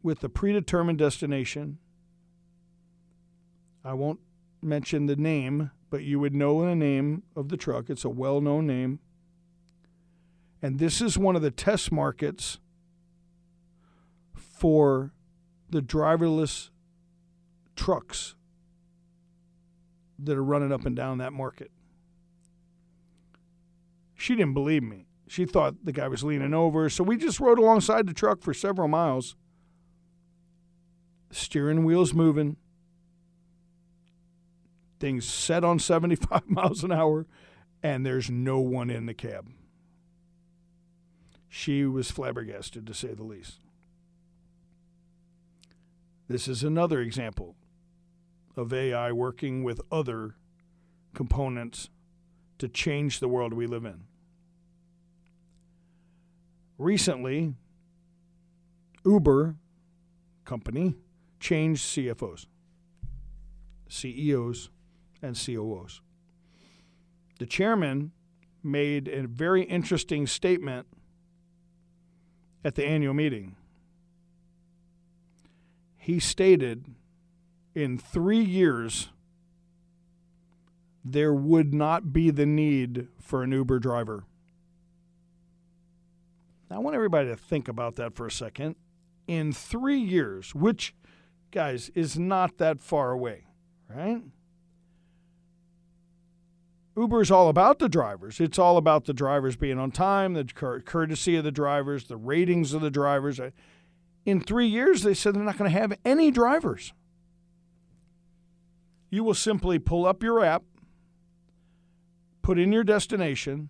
with 0.02 0.24
a 0.24 0.30
predetermined 0.30 0.98
destination. 0.98 1.78
I 3.84 3.94
won't 3.94 4.22
mention 4.62 5.08
the 5.08 5.18
name, 5.18 5.72
but 5.90 6.04
you 6.04 6.20
would 6.20 6.34
know 6.34 6.66
the 6.66 6.76
name 6.76 7.24
of 7.36 7.50
the 7.50 7.58
truck. 7.58 7.90
It's 7.90 8.06
a 8.06 8.10
well 8.10 8.40
known 8.40 8.66
name. 8.66 9.00
And 10.62 10.80
this 10.80 11.02
is 11.02 11.18
one 11.18 11.36
of 11.36 11.42
the 11.42 11.52
test 11.52 11.92
markets 11.92 12.60
for 14.34 15.12
the 15.70 15.82
driverless 15.82 16.70
trucks 17.76 18.36
that 20.20 20.38
are 20.38 20.44
running 20.44 20.72
up 20.72 20.86
and 20.86 20.96
down 20.96 21.18
that 21.18 21.34
market. 21.34 21.72
She 24.16 24.36
didn't 24.36 24.54
believe 24.54 24.84
me. 24.84 25.08
She 25.28 25.46
thought 25.46 25.84
the 25.84 25.92
guy 25.92 26.08
was 26.08 26.24
leaning 26.24 26.54
over, 26.54 26.90
so 26.90 27.04
we 27.04 27.18
just 27.18 27.40
rode 27.40 27.60
alongside 27.60 28.08
the 28.08 28.14
truck 28.14 28.42
for 28.42 28.54
several 28.54 28.88
miles. 28.88 29.36
Steering 31.32 31.84
wheel's 31.84 32.14
moving. 32.14 32.58
Things 35.00 35.26
set 35.26 35.64
on 35.64 35.80
75 35.80 36.50
miles 36.50 36.84
an 36.84 36.92
hour, 36.92 37.26
and 37.82 38.06
there's 38.06 38.30
no 38.30 38.60
one 38.60 38.90
in 38.90 39.06
the 39.08 39.14
cab. 39.14 39.50
She 41.50 41.86
was 41.86 42.10
flabbergasted, 42.10 42.88
to 42.88 42.94
say 42.94 43.14
the 43.14 43.24
least. 43.24 43.60
This 46.28 46.48
is 46.48 46.64
another 46.64 47.02
example 47.02 47.56
of 48.56 48.74
AI 48.74 49.12
working 49.12 49.64
with 49.64 49.82
other 49.92 50.36
components 51.14 51.90
to 52.60 52.68
change 52.68 53.20
the 53.20 53.28
world 53.28 53.54
we 53.54 53.68
live 53.68 53.86
in. 53.86 54.04
Recently, 56.78 57.56
Uber 59.06 59.56
company 60.46 60.96
changed 61.40 61.84
CFOs, 61.84 62.48
CEOs, 63.90 64.70
and 65.22 65.36
COOs. 65.36 66.02
The 67.40 67.46
chairman 67.46 68.12
made 68.64 69.08
a 69.08 69.28
very 69.28 69.64
interesting 69.64 70.26
statement 70.26 70.88
at 72.64 72.76
the 72.76 72.86
annual 72.86 73.14
meeting. 73.14 73.56
He 75.98 76.20
stated 76.20 76.86
in 77.76 77.98
three 77.98 78.44
years, 78.44 79.10
there 81.04 81.34
would 81.34 81.74
not 81.74 82.14
be 82.14 82.30
the 82.30 82.46
need 82.46 83.08
for 83.20 83.44
an 83.44 83.52
Uber 83.52 83.80
driver. 83.80 84.24
I 86.72 86.80
want 86.80 86.96
everybody 86.96 87.30
to 87.30 87.36
think 87.36 87.68
about 87.68 87.96
that 87.98 88.16
for 88.16 88.26
a 88.26 88.32
second. 88.32 88.76
In 89.28 89.54
three 89.54 90.00
years, 90.00 90.56
which, 90.56 90.96
guys, 91.52 91.90
is 91.94 92.18
not 92.18 92.58
that 92.58 92.82
far 92.82 93.12
away, 93.12 93.46
right? 93.88 94.22
Uber 96.96 97.22
is 97.22 97.32
all 97.32 97.50
about 97.50 97.80
the 97.80 97.90
drivers. 97.90 98.40
It's 98.40 98.60
all 98.60 98.78
about 98.78 99.06
the 99.06 99.14
drivers 99.14 99.56
being 99.56 99.80
on 99.80 99.92
time, 99.92 100.34
the 100.34 100.46
courtesy 100.86 101.36
of 101.36 101.44
the 101.44 101.52
drivers, 101.52 102.06
the 102.06 102.18
ratings 102.18 102.74
of 102.74 102.82
the 102.82 102.92
drivers. 102.92 103.40
In 104.26 104.42
three 104.42 104.68
years, 104.68 105.04
they 105.04 105.14
said 105.14 105.36
they're 105.36 105.44
not 105.44 105.58
going 105.58 105.72
to 105.72 105.80
have 105.80 105.98
any 106.06 106.32
drivers. 106.32 106.94
You 109.14 109.24
will 109.24 109.36
simply 109.36 109.78
pull 109.78 110.08
up 110.08 110.24
your 110.24 110.44
app, 110.44 110.64
put 112.42 112.58
in 112.58 112.72
your 112.72 112.84
destination, 112.84 113.70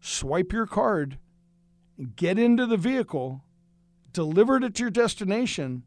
swipe 0.00 0.54
your 0.54 0.66
card, 0.66 1.18
get 2.16 2.38
into 2.38 2.64
the 2.64 2.78
vehicle, 2.78 3.44
deliver 4.14 4.56
it 4.56 4.74
to 4.76 4.84
your 4.84 4.90
destination, 4.90 5.82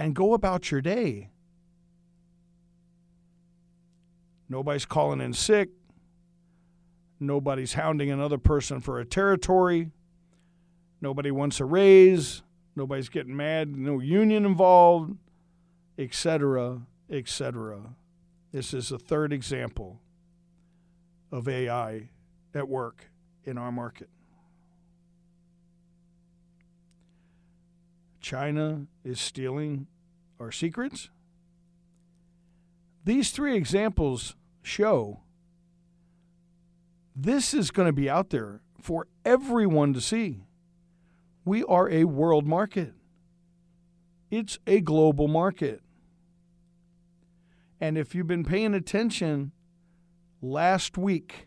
and 0.00 0.16
go 0.16 0.34
about 0.34 0.72
your 0.72 0.80
day. 0.80 1.30
Nobody's 4.48 4.84
calling 4.84 5.20
in 5.20 5.32
sick. 5.32 5.68
Nobody's 7.20 7.74
hounding 7.74 8.10
another 8.10 8.38
person 8.38 8.80
for 8.80 8.98
a 8.98 9.04
territory. 9.04 9.92
Nobody 11.00 11.30
wants 11.30 11.60
a 11.60 11.64
raise. 11.64 12.42
Nobody's 12.74 13.08
getting 13.08 13.36
mad. 13.36 13.76
No 13.76 14.00
union 14.00 14.44
involved, 14.44 15.16
etc., 15.96 16.80
etc. 17.10 17.94
This 18.52 18.72
is 18.72 18.90
a 18.90 18.98
third 18.98 19.32
example 19.32 20.00
of 21.30 21.48
AI 21.48 22.10
at 22.54 22.68
work 22.68 23.10
in 23.44 23.58
our 23.58 23.72
market. 23.72 24.08
China 28.20 28.86
is 29.04 29.20
stealing 29.20 29.86
our 30.40 30.52
secrets. 30.52 31.10
These 33.04 33.30
three 33.30 33.56
examples 33.56 34.34
show 34.62 35.20
this 37.16 37.54
is 37.54 37.70
going 37.70 37.86
to 37.86 37.92
be 37.92 38.08
out 38.08 38.30
there 38.30 38.60
for 38.80 39.06
everyone 39.24 39.92
to 39.94 40.00
see. 40.00 40.44
We 41.44 41.64
are 41.64 41.88
a 41.90 42.04
world 42.04 42.46
market, 42.46 42.92
it's 44.30 44.58
a 44.66 44.80
global 44.80 45.28
market. 45.28 45.82
And 47.80 47.96
if 47.96 48.14
you've 48.14 48.26
been 48.26 48.44
paying 48.44 48.74
attention, 48.74 49.52
last 50.42 50.98
week, 50.98 51.46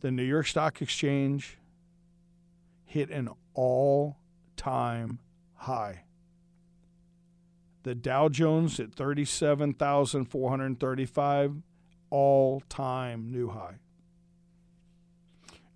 the 0.00 0.10
New 0.10 0.24
York 0.24 0.48
Stock 0.48 0.82
Exchange 0.82 1.56
hit 2.84 3.08
an 3.10 3.28
all 3.54 4.16
time 4.56 5.20
high. 5.54 6.02
The 7.84 7.94
Dow 7.94 8.28
Jones 8.28 8.80
at 8.80 8.92
37,435, 8.94 11.62
all 12.10 12.60
time 12.68 13.30
new 13.30 13.48
high. 13.48 13.76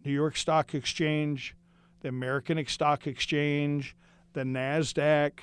New 0.05 0.13
York 0.13 0.37
Stock 0.37 0.75
Exchange, 0.75 1.57
the 2.01 2.09
American 2.09 2.63
Stock 2.67 3.07
Exchange, 3.07 3.97
the 4.35 4.43
NASDAQ, 4.43 5.39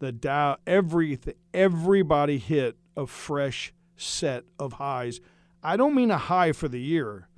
the 0.00 0.12
Dow, 0.12 0.56
everything, 0.66 1.34
everybody 1.54 2.38
hit 2.38 2.76
a 2.96 3.06
fresh 3.06 3.72
set 3.96 4.44
of 4.58 4.74
highs. 4.74 5.20
I 5.62 5.76
don't 5.76 5.94
mean 5.94 6.10
a 6.10 6.18
high 6.18 6.52
for 6.52 6.68
the 6.68 6.80
year, 6.80 7.28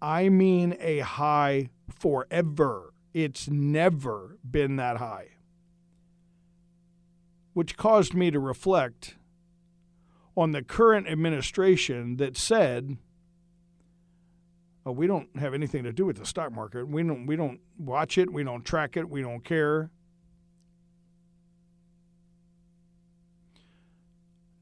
I 0.00 0.28
mean 0.28 0.76
a 0.80 1.00
high 1.00 1.70
forever. 1.88 2.94
It's 3.12 3.48
never 3.48 4.36
been 4.44 4.76
that 4.76 4.98
high 4.98 5.36
which 7.56 7.78
caused 7.78 8.12
me 8.12 8.30
to 8.30 8.38
reflect 8.38 9.16
on 10.36 10.52
the 10.52 10.60
current 10.60 11.08
administration 11.08 12.18
that 12.18 12.36
said, 12.36 12.98
oh, 14.84 14.92
we 14.92 15.06
don't 15.06 15.34
have 15.38 15.54
anything 15.54 15.82
to 15.82 15.90
do 15.90 16.04
with 16.04 16.18
the 16.18 16.26
stock 16.26 16.52
market. 16.52 16.86
We 16.86 17.02
don't, 17.02 17.24
we 17.24 17.34
don't 17.34 17.58
watch 17.78 18.18
it. 18.18 18.30
We 18.30 18.44
don't 18.44 18.62
track 18.62 18.98
it. 18.98 19.08
We 19.08 19.22
don't 19.22 19.42
care. 19.42 19.90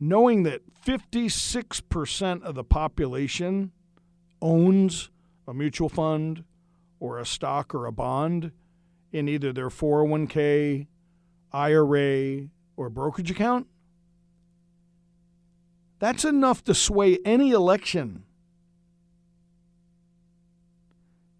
Knowing 0.00 0.42
that 0.42 0.60
56% 0.84 2.42
of 2.42 2.54
the 2.54 2.64
population 2.64 3.72
owns 4.42 5.10
a 5.46 5.54
mutual 5.54 5.88
fund 5.88 6.44
or 7.00 7.18
a 7.18 7.26
stock 7.26 7.74
or 7.74 7.86
a 7.86 7.92
bond 7.92 8.50
in 9.12 9.28
either 9.28 9.52
their 9.52 9.68
401k, 9.68 10.86
IRA, 11.52 12.48
or 12.76 12.90
brokerage 12.90 13.30
account, 13.30 13.66
that's 15.98 16.24
enough 16.24 16.64
to 16.64 16.74
sway 16.74 17.18
any 17.24 17.52
election. 17.52 18.24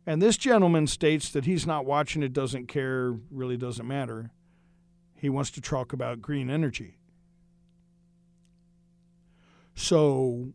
And 0.06 0.20
this 0.20 0.36
gentleman 0.36 0.86
states 0.86 1.30
that 1.30 1.44
he's 1.44 1.66
not 1.66 1.86
watching 1.86 2.22
it, 2.22 2.32
doesn't 2.32 2.66
care, 2.68 3.14
really 3.30 3.56
doesn't 3.56 3.86
matter. 3.86 4.30
He 5.16 5.28
wants 5.28 5.50
to 5.52 5.60
talk 5.60 5.92
about 5.92 6.20
green 6.20 6.50
energy. 6.50 6.98
So, 9.74 10.52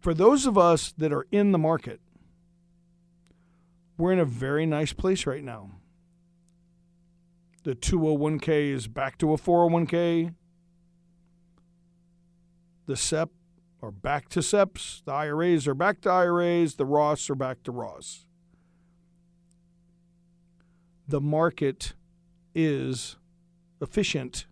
for 0.00 0.14
those 0.14 0.46
of 0.46 0.56
us 0.56 0.92
that 0.92 1.12
are 1.12 1.26
in 1.30 1.52
the 1.52 1.58
market, 1.58 2.00
we're 3.98 4.12
in 4.12 4.18
a 4.18 4.24
very 4.24 4.64
nice 4.64 4.92
place 4.92 5.26
right 5.26 5.44
now 5.44 5.70
the 7.62 7.74
201k 7.74 8.72
is 8.72 8.88
back 8.88 9.18
to 9.18 9.32
a 9.32 9.36
401k. 9.36 10.34
The 12.86 12.96
SEP 12.96 13.30
are 13.82 13.90
back 13.90 14.28
to 14.30 14.40
SEPs. 14.40 15.04
The 15.04 15.12
IRAs 15.12 15.68
are 15.68 15.74
back 15.74 16.00
to 16.02 16.10
IRAs. 16.10 16.76
The 16.76 16.86
Roths 16.86 17.28
are 17.30 17.34
back 17.34 17.62
to 17.64 17.72
Roths. 17.72 18.24
The 21.06 21.20
market 21.20 21.94
is 22.54 23.16
efficient. 23.80 24.46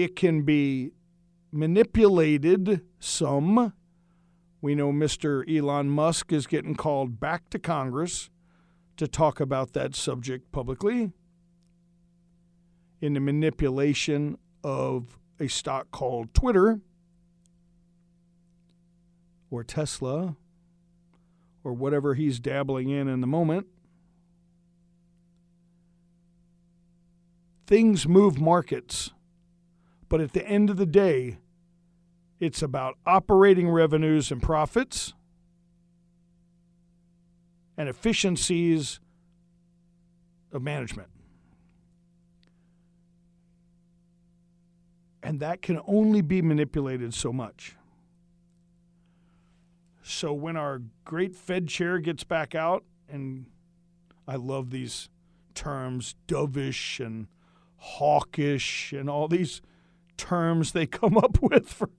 It 0.00 0.16
can 0.16 0.44
be 0.44 0.92
manipulated 1.52 2.80
some. 3.00 3.74
We 4.62 4.74
know 4.74 4.92
Mr. 4.92 5.44
Elon 5.46 5.90
Musk 5.90 6.32
is 6.32 6.46
getting 6.46 6.74
called 6.74 7.20
back 7.20 7.50
to 7.50 7.58
Congress 7.58 8.30
to 8.96 9.06
talk 9.06 9.40
about 9.40 9.74
that 9.74 9.94
subject 9.94 10.52
publicly 10.52 11.12
in 13.02 13.12
the 13.12 13.20
manipulation 13.20 14.38
of 14.64 15.18
a 15.38 15.48
stock 15.48 15.90
called 15.90 16.32
Twitter 16.32 16.80
or 19.50 19.62
Tesla 19.62 20.34
or 21.62 21.74
whatever 21.74 22.14
he's 22.14 22.40
dabbling 22.40 22.88
in 22.88 23.06
in 23.06 23.20
the 23.20 23.26
moment. 23.26 23.66
Things 27.66 28.08
move 28.08 28.40
markets, 28.40 29.10
but 30.10 30.20
at 30.20 30.32
the 30.32 30.46
end 30.46 30.68
of 30.68 30.76
the 30.76 30.84
day, 30.84 31.38
it's 32.40 32.62
about 32.62 32.98
operating 33.06 33.70
revenues 33.70 34.30
and 34.30 34.42
profits 34.42 35.14
and 37.78 37.88
efficiencies 37.88 38.98
of 40.52 40.62
management. 40.62 41.08
And 45.22 45.38
that 45.40 45.62
can 45.62 45.80
only 45.86 46.22
be 46.22 46.42
manipulated 46.42 47.14
so 47.14 47.32
much. 47.32 47.76
So 50.02 50.32
when 50.32 50.56
our 50.56 50.82
great 51.04 51.36
Fed 51.36 51.68
chair 51.68 52.00
gets 52.00 52.24
back 52.24 52.54
out, 52.54 52.84
and 53.08 53.46
I 54.26 54.34
love 54.36 54.70
these 54.70 55.08
terms 55.54 56.16
dovish 56.26 57.04
and 57.04 57.28
hawkish 57.76 58.92
and 58.92 59.08
all 59.08 59.28
these 59.28 59.62
terms 60.20 60.72
they 60.72 60.86
come 60.86 61.16
up 61.16 61.38
with 61.42 61.68
for 61.68 61.90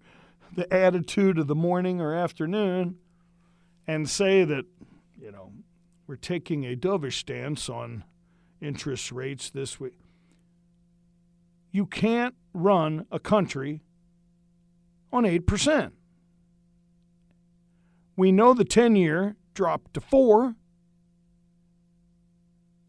the 0.55 0.71
attitude 0.71 1.39
of 1.39 1.47
the 1.47 1.55
morning 1.55 1.99
or 1.99 2.13
afternoon 2.13 2.97
and 3.87 4.09
say 4.09 4.43
that, 4.43 4.65
you 5.19 5.31
know, 5.31 5.51
we're 6.07 6.15
taking 6.15 6.65
a 6.65 6.75
dovish 6.75 7.19
stance 7.19 7.67
on 7.67 8.03
interest 8.61 9.11
rates 9.11 9.49
this 9.49 9.79
week. 9.79 9.97
You 11.71 11.85
can't 11.85 12.35
run 12.53 13.05
a 13.11 13.19
country 13.19 13.81
on 15.11 15.23
8%. 15.23 15.91
We 18.15 18.31
know 18.31 18.53
the 18.53 18.65
10 18.65 18.95
year 18.95 19.35
dropped 19.53 19.93
to 19.95 20.01
4 20.01 20.55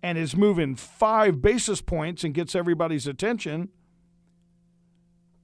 and 0.03 0.19
is 0.19 0.37
moving 0.37 0.75
5 0.75 1.41
basis 1.41 1.81
points 1.81 2.25
and 2.25 2.35
gets 2.35 2.55
everybody's 2.55 3.07
attention. 3.07 3.69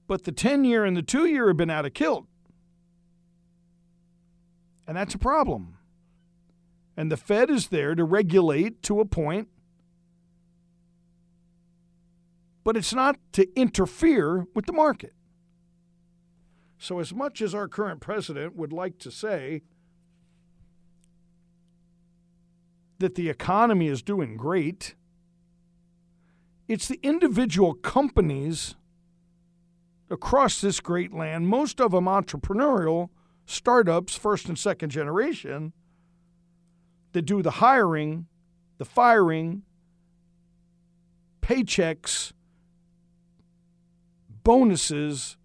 But 0.09 0.23
the 0.23 0.31
10 0.31 0.65
year 0.65 0.85
and 0.85 0.97
the 0.97 1.03
2 1.03 1.27
year 1.27 1.49
have 1.49 1.57
been 1.57 1.69
out 1.69 1.85
of 1.85 1.93
kilt. 1.93 2.25
And 4.87 4.97
that's 4.97 5.13
a 5.13 5.19
problem. 5.19 5.77
And 6.97 7.11
the 7.11 7.15
Fed 7.15 7.51
is 7.51 7.67
there 7.67 7.93
to 7.93 8.03
regulate 8.03 8.81
to 8.83 9.01
a 9.01 9.05
point, 9.05 9.49
but 12.63 12.75
it's 12.75 12.91
not 12.91 13.17
to 13.33 13.47
interfere 13.55 14.47
with 14.55 14.65
the 14.65 14.73
market. 14.73 15.13
So, 16.79 16.97
as 16.99 17.13
much 17.13 17.39
as 17.39 17.53
our 17.53 17.67
current 17.67 18.01
president 18.01 18.55
would 18.55 18.73
like 18.73 18.97
to 18.99 19.11
say 19.11 19.61
that 22.97 23.13
the 23.13 23.29
economy 23.29 23.87
is 23.87 24.01
doing 24.01 24.37
great, 24.37 24.95
it's 26.67 26.87
the 26.87 26.99
individual 27.03 27.75
companies 27.75 28.73
across 30.09 30.61
this 30.61 30.79
great 30.79 31.13
land, 31.13 31.47
most 31.47 31.79
of 31.79 31.91
them 31.91 32.05
entrepreneurial 32.05 33.09
startups, 33.45 34.15
first 34.15 34.47
and 34.47 34.57
second 34.57 34.89
generation, 34.89 35.73
that 37.13 37.23
do 37.23 37.41
the 37.41 37.51
hiring, 37.51 38.27
the 38.77 38.85
firing, 38.85 39.63
paychecks, 41.41 42.31
bonuses. 44.43 45.37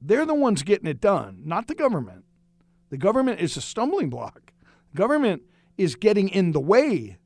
They're 0.00 0.26
the 0.26 0.34
ones 0.34 0.62
getting 0.62 0.88
it 0.88 1.00
done, 1.00 1.42
not 1.44 1.68
the 1.68 1.74
government. 1.74 2.24
The 2.90 2.98
government 2.98 3.40
is 3.40 3.56
a 3.56 3.60
stumbling 3.60 4.10
block. 4.10 4.52
Government 4.94 5.42
is 5.78 5.94
getting 5.94 6.28
in 6.28 6.52
the 6.52 6.60
way 6.60 7.18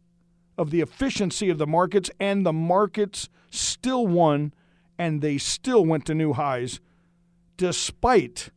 of 0.58 0.70
the 0.70 0.80
efficiency 0.80 1.50
of 1.50 1.58
the 1.58 1.66
markets, 1.66 2.10
and 2.20 2.44
the 2.44 2.52
markets 2.52 3.28
still 3.50 4.06
won, 4.06 4.52
and 4.98 5.20
they 5.20 5.38
still 5.38 5.84
went 5.84 6.06
to 6.06 6.14
new 6.14 6.32
highs 6.32 6.80
despite 7.56 8.50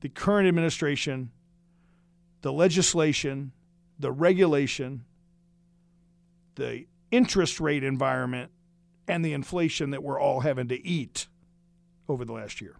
the 0.00 0.08
current 0.08 0.48
administration, 0.48 1.30
the 2.42 2.52
legislation, 2.52 3.52
the 3.98 4.12
regulation, 4.12 5.04
the 6.56 6.86
interest 7.10 7.60
rate 7.60 7.84
environment, 7.84 8.50
and 9.06 9.24
the 9.24 9.32
inflation 9.32 9.90
that 9.90 10.02
we're 10.02 10.20
all 10.20 10.40
having 10.40 10.68
to 10.68 10.86
eat 10.86 11.28
over 12.08 12.24
the 12.24 12.32
last 12.32 12.60
year. 12.60 12.76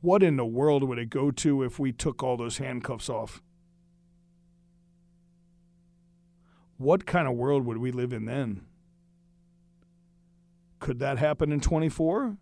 What 0.00 0.22
in 0.22 0.36
the 0.36 0.44
world 0.44 0.84
would 0.84 0.98
it 0.98 1.08
go 1.08 1.30
to 1.30 1.62
if 1.62 1.78
we 1.78 1.92
took 1.92 2.22
all 2.22 2.36
those 2.36 2.58
handcuffs 2.58 3.08
off? 3.08 3.42
What 6.76 7.06
kind 7.06 7.26
of 7.26 7.34
world 7.34 7.64
would 7.64 7.78
we 7.78 7.90
live 7.90 8.12
in 8.12 8.26
then? 8.26 8.66
Could 10.84 10.98
that 10.98 11.16
happen 11.16 11.50
in 11.50 11.60
24? 11.60 12.36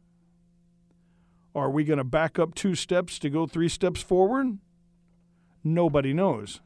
Are 1.55 1.71
we 1.71 1.85
going 1.85 1.99
to 1.99 2.05
back 2.05 2.41
up 2.41 2.57
two 2.57 2.75
steps 2.75 3.21
to 3.21 3.31
go 3.31 3.47
three 3.47 3.69
steps 3.69 4.03
forward? 4.03 4.59
Nobody 5.63 6.13
knows. 6.13 6.61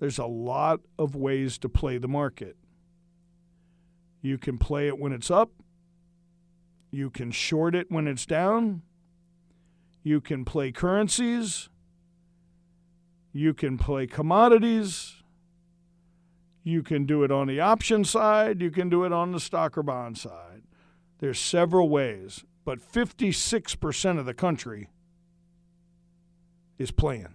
There's 0.00 0.18
a 0.18 0.26
lot 0.26 0.80
of 0.98 1.14
ways 1.14 1.58
to 1.58 1.68
play 1.68 1.96
the 1.96 2.08
market. 2.08 2.56
You 4.20 4.36
can 4.36 4.58
play 4.58 4.88
it 4.88 4.98
when 4.98 5.12
it's 5.12 5.30
up, 5.30 5.52
you 6.90 7.08
can 7.08 7.30
short 7.30 7.76
it 7.76 7.88
when 7.88 8.08
it's 8.08 8.26
down, 8.26 8.82
you 10.02 10.20
can 10.20 10.44
play 10.44 10.72
currencies, 10.72 11.68
you 13.32 13.54
can 13.54 13.78
play 13.78 14.08
commodities. 14.08 15.19
You 16.62 16.82
can 16.82 17.06
do 17.06 17.24
it 17.24 17.30
on 17.30 17.46
the 17.46 17.60
option 17.60 18.04
side. 18.04 18.60
You 18.60 18.70
can 18.70 18.88
do 18.88 19.04
it 19.04 19.12
on 19.12 19.32
the 19.32 19.40
stock 19.40 19.78
or 19.78 19.82
bond 19.82 20.18
side. 20.18 20.62
There's 21.18 21.38
several 21.38 21.88
ways, 21.88 22.44
but 22.64 22.80
56% 22.80 24.18
of 24.18 24.26
the 24.26 24.34
country 24.34 24.88
is 26.78 26.90
playing. 26.90 27.34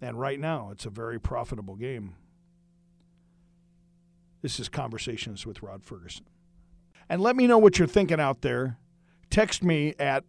And 0.00 0.20
right 0.20 0.38
now, 0.38 0.70
it's 0.72 0.86
a 0.86 0.90
very 0.90 1.18
profitable 1.18 1.76
game. 1.76 2.14
This 4.42 4.60
is 4.60 4.68
Conversations 4.68 5.46
with 5.46 5.62
Rod 5.62 5.82
Ferguson. 5.82 6.26
And 7.08 7.22
let 7.22 7.36
me 7.36 7.46
know 7.46 7.58
what 7.58 7.78
you're 7.78 7.88
thinking 7.88 8.20
out 8.20 8.42
there. 8.42 8.76
Text 9.30 9.62
me 9.62 9.94
at 9.98 10.24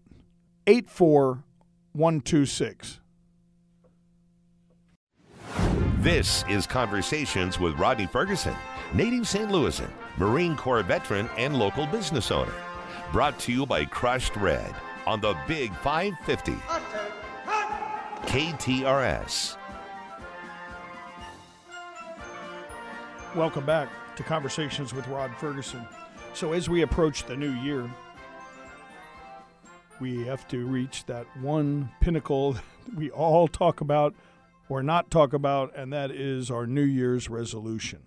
84126. 0.68 3.02
This 6.02 6.46
is 6.48 6.68
Conversations 6.68 7.60
with 7.60 7.74
Rodney 7.80 8.06
Ferguson, 8.06 8.54
native 8.94 9.28
St. 9.28 9.50
Louisan, 9.50 9.90
Marine 10.18 10.56
Corps 10.56 10.84
veteran, 10.84 11.28
and 11.40 11.58
local 11.58 11.88
business 11.88 12.30
owner. 12.30 12.54
Brought 13.12 13.40
to 13.40 13.52
you 13.52 13.66
by 13.66 13.84
Crushed 13.84 14.36
Red 14.36 14.76
on 15.08 15.22
the 15.22 15.36
Big 15.48 15.74
550. 15.78 16.54
KTRS. 18.28 19.58
Welcome 23.36 23.66
back 23.66 23.90
to 24.18 24.24
Conversations 24.24 24.94
with 24.94 25.08
Rod 25.08 25.32
Ferguson. 25.38 25.82
So, 26.36 26.54
as 26.54 26.70
we 26.70 26.84
approach 26.84 27.24
the 27.24 27.36
new 27.36 27.54
year, 27.54 27.90
we 30.00 30.28
have 30.28 30.48
to 30.50 30.64
reach 30.64 31.08
that 31.08 31.26
one 31.38 31.90
pinnacle 32.02 32.56
we 32.96 33.10
all 33.10 33.48
talk 33.48 33.82
about 33.82 34.14
or 34.70 34.84
not 34.84 35.10
talk 35.10 35.34
about, 35.34 35.76
and 35.76 35.92
that 35.94 36.12
is 36.12 36.52
our 36.52 36.68
New 36.68 36.84
Year's 36.84 37.30
resolution. 37.30 38.02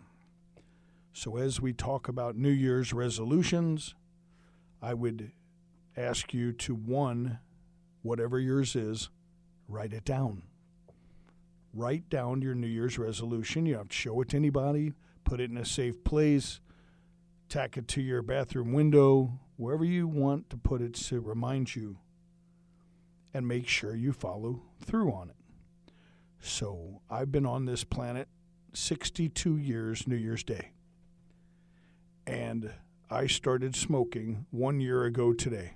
So, 1.12 1.36
as 1.36 1.60
we 1.60 1.72
talk 1.72 2.08
about 2.08 2.36
New 2.36 2.50
Year's 2.50 2.92
resolutions, 2.92 3.94
I 4.80 4.94
would 4.94 5.32
ask 5.96 6.32
you 6.32 6.52
to 6.52 6.74
one, 6.74 7.38
whatever 8.02 8.38
yours 8.38 8.76
is, 8.76 9.10
write 9.68 9.92
it 9.92 10.04
down. 10.04 10.42
Write 11.72 12.08
down 12.08 12.42
your 12.42 12.54
New 12.54 12.66
Year's 12.66 12.98
resolution. 12.98 13.66
You 13.66 13.74
don't 13.74 13.80
have 13.82 13.88
to 13.88 13.96
show 13.96 14.20
it 14.20 14.30
to 14.30 14.36
anybody, 14.36 14.92
put 15.24 15.40
it 15.40 15.50
in 15.50 15.56
a 15.56 15.64
safe 15.64 16.02
place, 16.04 16.60
tack 17.48 17.76
it 17.76 17.88
to 17.88 18.00
your 18.00 18.22
bathroom 18.22 18.72
window, 18.72 19.38
wherever 19.56 19.84
you 19.84 20.06
want 20.08 20.50
to 20.50 20.56
put 20.56 20.80
it 20.80 20.94
to 20.94 21.20
remind 21.20 21.74
you, 21.74 21.98
and 23.34 23.46
make 23.46 23.68
sure 23.68 23.94
you 23.94 24.12
follow 24.12 24.62
through 24.80 25.12
on 25.12 25.30
it. 25.30 25.39
So 26.40 27.02
I've 27.10 27.30
been 27.30 27.46
on 27.46 27.66
this 27.66 27.84
planet 27.84 28.28
62 28.72 29.56
years, 29.56 30.06
New 30.06 30.16
Year's 30.16 30.42
Day. 30.42 30.72
And 32.26 32.70
I 33.10 33.26
started 33.26 33.74
smoking 33.74 34.46
one 34.50 34.80
year 34.80 35.04
ago 35.04 35.32
today, 35.32 35.74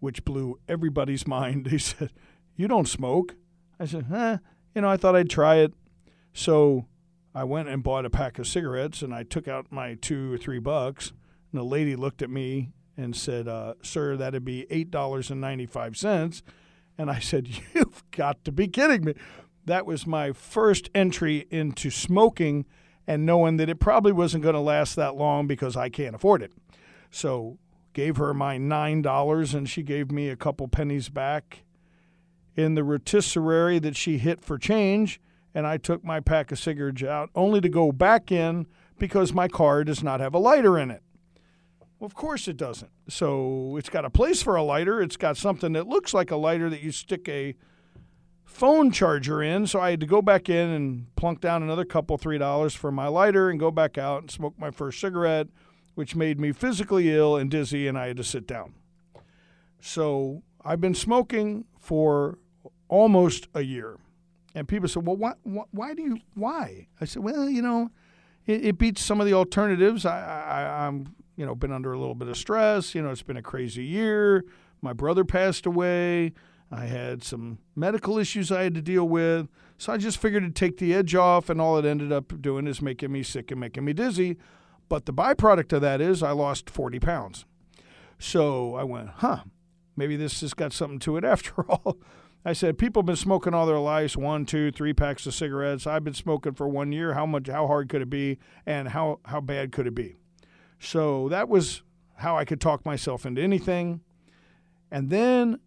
which 0.00 0.24
blew 0.24 0.58
everybody's 0.68 1.26
mind. 1.26 1.66
They 1.66 1.78
said, 1.78 2.12
You 2.56 2.68
don't 2.68 2.88
smoke? 2.88 3.34
I 3.78 3.86
said, 3.86 4.06
Huh, 4.08 4.38
you 4.74 4.82
know, 4.82 4.88
I 4.88 4.96
thought 4.96 5.16
I'd 5.16 5.30
try 5.30 5.56
it. 5.56 5.72
So 6.32 6.86
I 7.34 7.44
went 7.44 7.68
and 7.68 7.82
bought 7.82 8.06
a 8.06 8.10
pack 8.10 8.38
of 8.38 8.46
cigarettes 8.46 9.02
and 9.02 9.14
I 9.14 9.22
took 9.22 9.48
out 9.48 9.70
my 9.70 9.94
two 9.94 10.32
or 10.32 10.38
three 10.38 10.58
bucks. 10.58 11.12
And 11.50 11.60
the 11.60 11.64
lady 11.64 11.96
looked 11.96 12.22
at 12.22 12.30
me 12.30 12.72
and 12.96 13.14
said, 13.16 13.48
uh, 13.48 13.74
Sir, 13.82 14.16
that'd 14.16 14.44
be 14.44 14.66
$8.95. 14.70 16.42
And 16.98 17.10
I 17.10 17.18
said, 17.18 17.48
You've 17.74 18.02
got 18.10 18.44
to 18.44 18.52
be 18.52 18.68
kidding 18.68 19.04
me. 19.04 19.14
That 19.64 19.86
was 19.86 20.06
my 20.06 20.32
first 20.32 20.90
entry 20.94 21.46
into 21.50 21.90
smoking 21.90 22.66
and 23.06 23.26
knowing 23.26 23.56
that 23.56 23.68
it 23.68 23.80
probably 23.80 24.12
wasn't 24.12 24.42
going 24.42 24.54
to 24.54 24.60
last 24.60 24.96
that 24.96 25.16
long 25.16 25.46
because 25.46 25.76
I 25.76 25.88
can't 25.88 26.14
afford 26.14 26.42
it. 26.42 26.52
So 27.10 27.58
gave 27.92 28.16
her 28.16 28.32
my 28.32 28.58
$9 28.58 29.54
and 29.54 29.68
she 29.68 29.82
gave 29.82 30.10
me 30.10 30.28
a 30.28 30.36
couple 30.36 30.66
pennies 30.66 31.08
back 31.08 31.64
in 32.56 32.74
the 32.74 32.84
rotisserie 32.84 33.78
that 33.78 33.96
she 33.96 34.18
hit 34.18 34.42
for 34.42 34.58
change 34.58 35.20
and 35.54 35.66
I 35.66 35.76
took 35.76 36.04
my 36.04 36.20
pack 36.20 36.50
of 36.52 36.58
cigarettes 36.58 37.02
out 37.02 37.30
only 37.34 37.60
to 37.60 37.68
go 37.68 37.92
back 37.92 38.32
in 38.32 38.66
because 38.98 39.32
my 39.32 39.48
car 39.48 39.84
does 39.84 40.02
not 40.02 40.20
have 40.20 40.34
a 40.34 40.38
lighter 40.38 40.78
in 40.78 40.90
it. 40.90 41.02
Well, 42.02 42.08
of 42.08 42.16
course 42.16 42.48
it 42.48 42.56
doesn't. 42.56 42.90
So 43.08 43.76
it's 43.78 43.88
got 43.88 44.04
a 44.04 44.10
place 44.10 44.42
for 44.42 44.56
a 44.56 44.62
lighter. 44.64 45.00
It's 45.00 45.16
got 45.16 45.36
something 45.36 45.72
that 45.74 45.86
looks 45.86 46.12
like 46.12 46.32
a 46.32 46.36
lighter 46.36 46.68
that 46.68 46.82
you 46.82 46.90
stick 46.90 47.28
a 47.28 47.54
phone 48.44 48.90
charger 48.90 49.40
in, 49.40 49.68
so 49.68 49.78
I 49.78 49.90
had 49.90 50.00
to 50.00 50.06
go 50.06 50.20
back 50.20 50.48
in 50.48 50.68
and 50.70 51.14
plunk 51.14 51.40
down 51.40 51.62
another 51.62 51.84
couple, 51.84 52.18
three 52.18 52.38
dollars 52.38 52.74
for 52.74 52.90
my 52.90 53.06
lighter 53.06 53.50
and 53.50 53.60
go 53.60 53.70
back 53.70 53.98
out 53.98 54.22
and 54.22 54.30
smoke 54.32 54.54
my 54.58 54.72
first 54.72 55.00
cigarette, 55.00 55.46
which 55.94 56.16
made 56.16 56.40
me 56.40 56.50
physically 56.50 57.08
ill 57.14 57.36
and 57.36 57.48
dizzy, 57.48 57.86
and 57.86 57.96
I 57.96 58.08
had 58.08 58.16
to 58.16 58.24
sit 58.24 58.48
down. 58.48 58.74
So 59.80 60.42
I've 60.64 60.80
been 60.80 60.96
smoking 60.96 61.66
for 61.78 62.40
almost 62.88 63.46
a 63.54 63.60
year. 63.60 63.96
And 64.56 64.66
people 64.66 64.88
said, 64.88 65.06
well, 65.06 65.16
why, 65.16 65.34
why 65.70 65.94
do 65.94 66.02
you, 66.02 66.18
why? 66.34 66.88
I 67.00 67.04
said, 67.04 67.22
well, 67.22 67.48
you 67.48 67.62
know, 67.62 67.92
it, 68.44 68.64
it 68.64 68.78
beats 68.78 69.02
some 69.02 69.20
of 69.20 69.26
the 69.28 69.34
alternatives. 69.34 70.04
I, 70.04 70.18
I, 70.18 70.86
I'm, 70.88 71.14
you 71.36 71.46
know, 71.46 71.54
been 71.54 71.72
under 71.72 71.92
a 71.92 71.98
little 71.98 72.14
bit 72.14 72.28
of 72.28 72.36
stress. 72.36 72.94
You 72.94 73.02
know, 73.02 73.10
it's 73.10 73.22
been 73.22 73.36
a 73.36 73.42
crazy 73.42 73.84
year. 73.84 74.44
My 74.80 74.92
brother 74.92 75.24
passed 75.24 75.66
away. 75.66 76.32
I 76.70 76.86
had 76.86 77.22
some 77.22 77.58
medical 77.76 78.18
issues 78.18 78.50
I 78.50 78.62
had 78.62 78.74
to 78.74 78.82
deal 78.82 79.06
with. 79.06 79.48
So 79.76 79.92
I 79.92 79.98
just 79.98 80.18
figured 80.18 80.42
to 80.42 80.50
take 80.50 80.78
the 80.78 80.94
edge 80.94 81.14
off, 81.14 81.50
and 81.50 81.60
all 81.60 81.76
it 81.76 81.84
ended 81.84 82.12
up 82.12 82.40
doing 82.40 82.66
is 82.66 82.80
making 82.80 83.12
me 83.12 83.22
sick 83.22 83.50
and 83.50 83.60
making 83.60 83.84
me 83.84 83.92
dizzy. 83.92 84.38
But 84.88 85.06
the 85.06 85.12
byproduct 85.12 85.72
of 85.72 85.80
that 85.82 86.00
is 86.00 86.22
I 86.22 86.30
lost 86.30 86.70
40 86.70 86.98
pounds. 86.98 87.44
So 88.18 88.74
I 88.74 88.84
went, 88.84 89.08
huh, 89.16 89.44
maybe 89.96 90.16
this 90.16 90.40
has 90.40 90.54
got 90.54 90.72
something 90.72 90.98
to 91.00 91.16
it 91.16 91.24
after 91.26 91.68
all. 91.70 91.98
I 92.44 92.54
said, 92.54 92.78
people 92.78 93.02
have 93.02 93.06
been 93.06 93.16
smoking 93.16 93.54
all 93.54 93.66
their 93.66 93.78
lives, 93.78 94.16
one, 94.16 94.46
two, 94.46 94.72
three 94.72 94.92
packs 94.92 95.26
of 95.26 95.34
cigarettes. 95.34 95.86
I've 95.86 96.04
been 96.04 96.14
smoking 96.14 96.54
for 96.54 96.66
one 96.68 96.90
year. 96.90 97.14
How 97.14 97.24
much? 97.24 97.48
How 97.48 97.66
hard 97.68 97.88
could 97.88 98.02
it 98.02 98.10
be? 98.10 98.38
And 98.66 98.88
how 98.88 99.20
how 99.26 99.40
bad 99.40 99.70
could 99.70 99.86
it 99.86 99.94
be? 99.94 100.16
So 100.82 101.28
that 101.28 101.48
was 101.48 101.82
how 102.16 102.36
I 102.36 102.44
could 102.44 102.60
talk 102.60 102.84
myself 102.84 103.24
into 103.24 103.40
anything. 103.40 104.00
And 104.90 105.10
then 105.10 105.60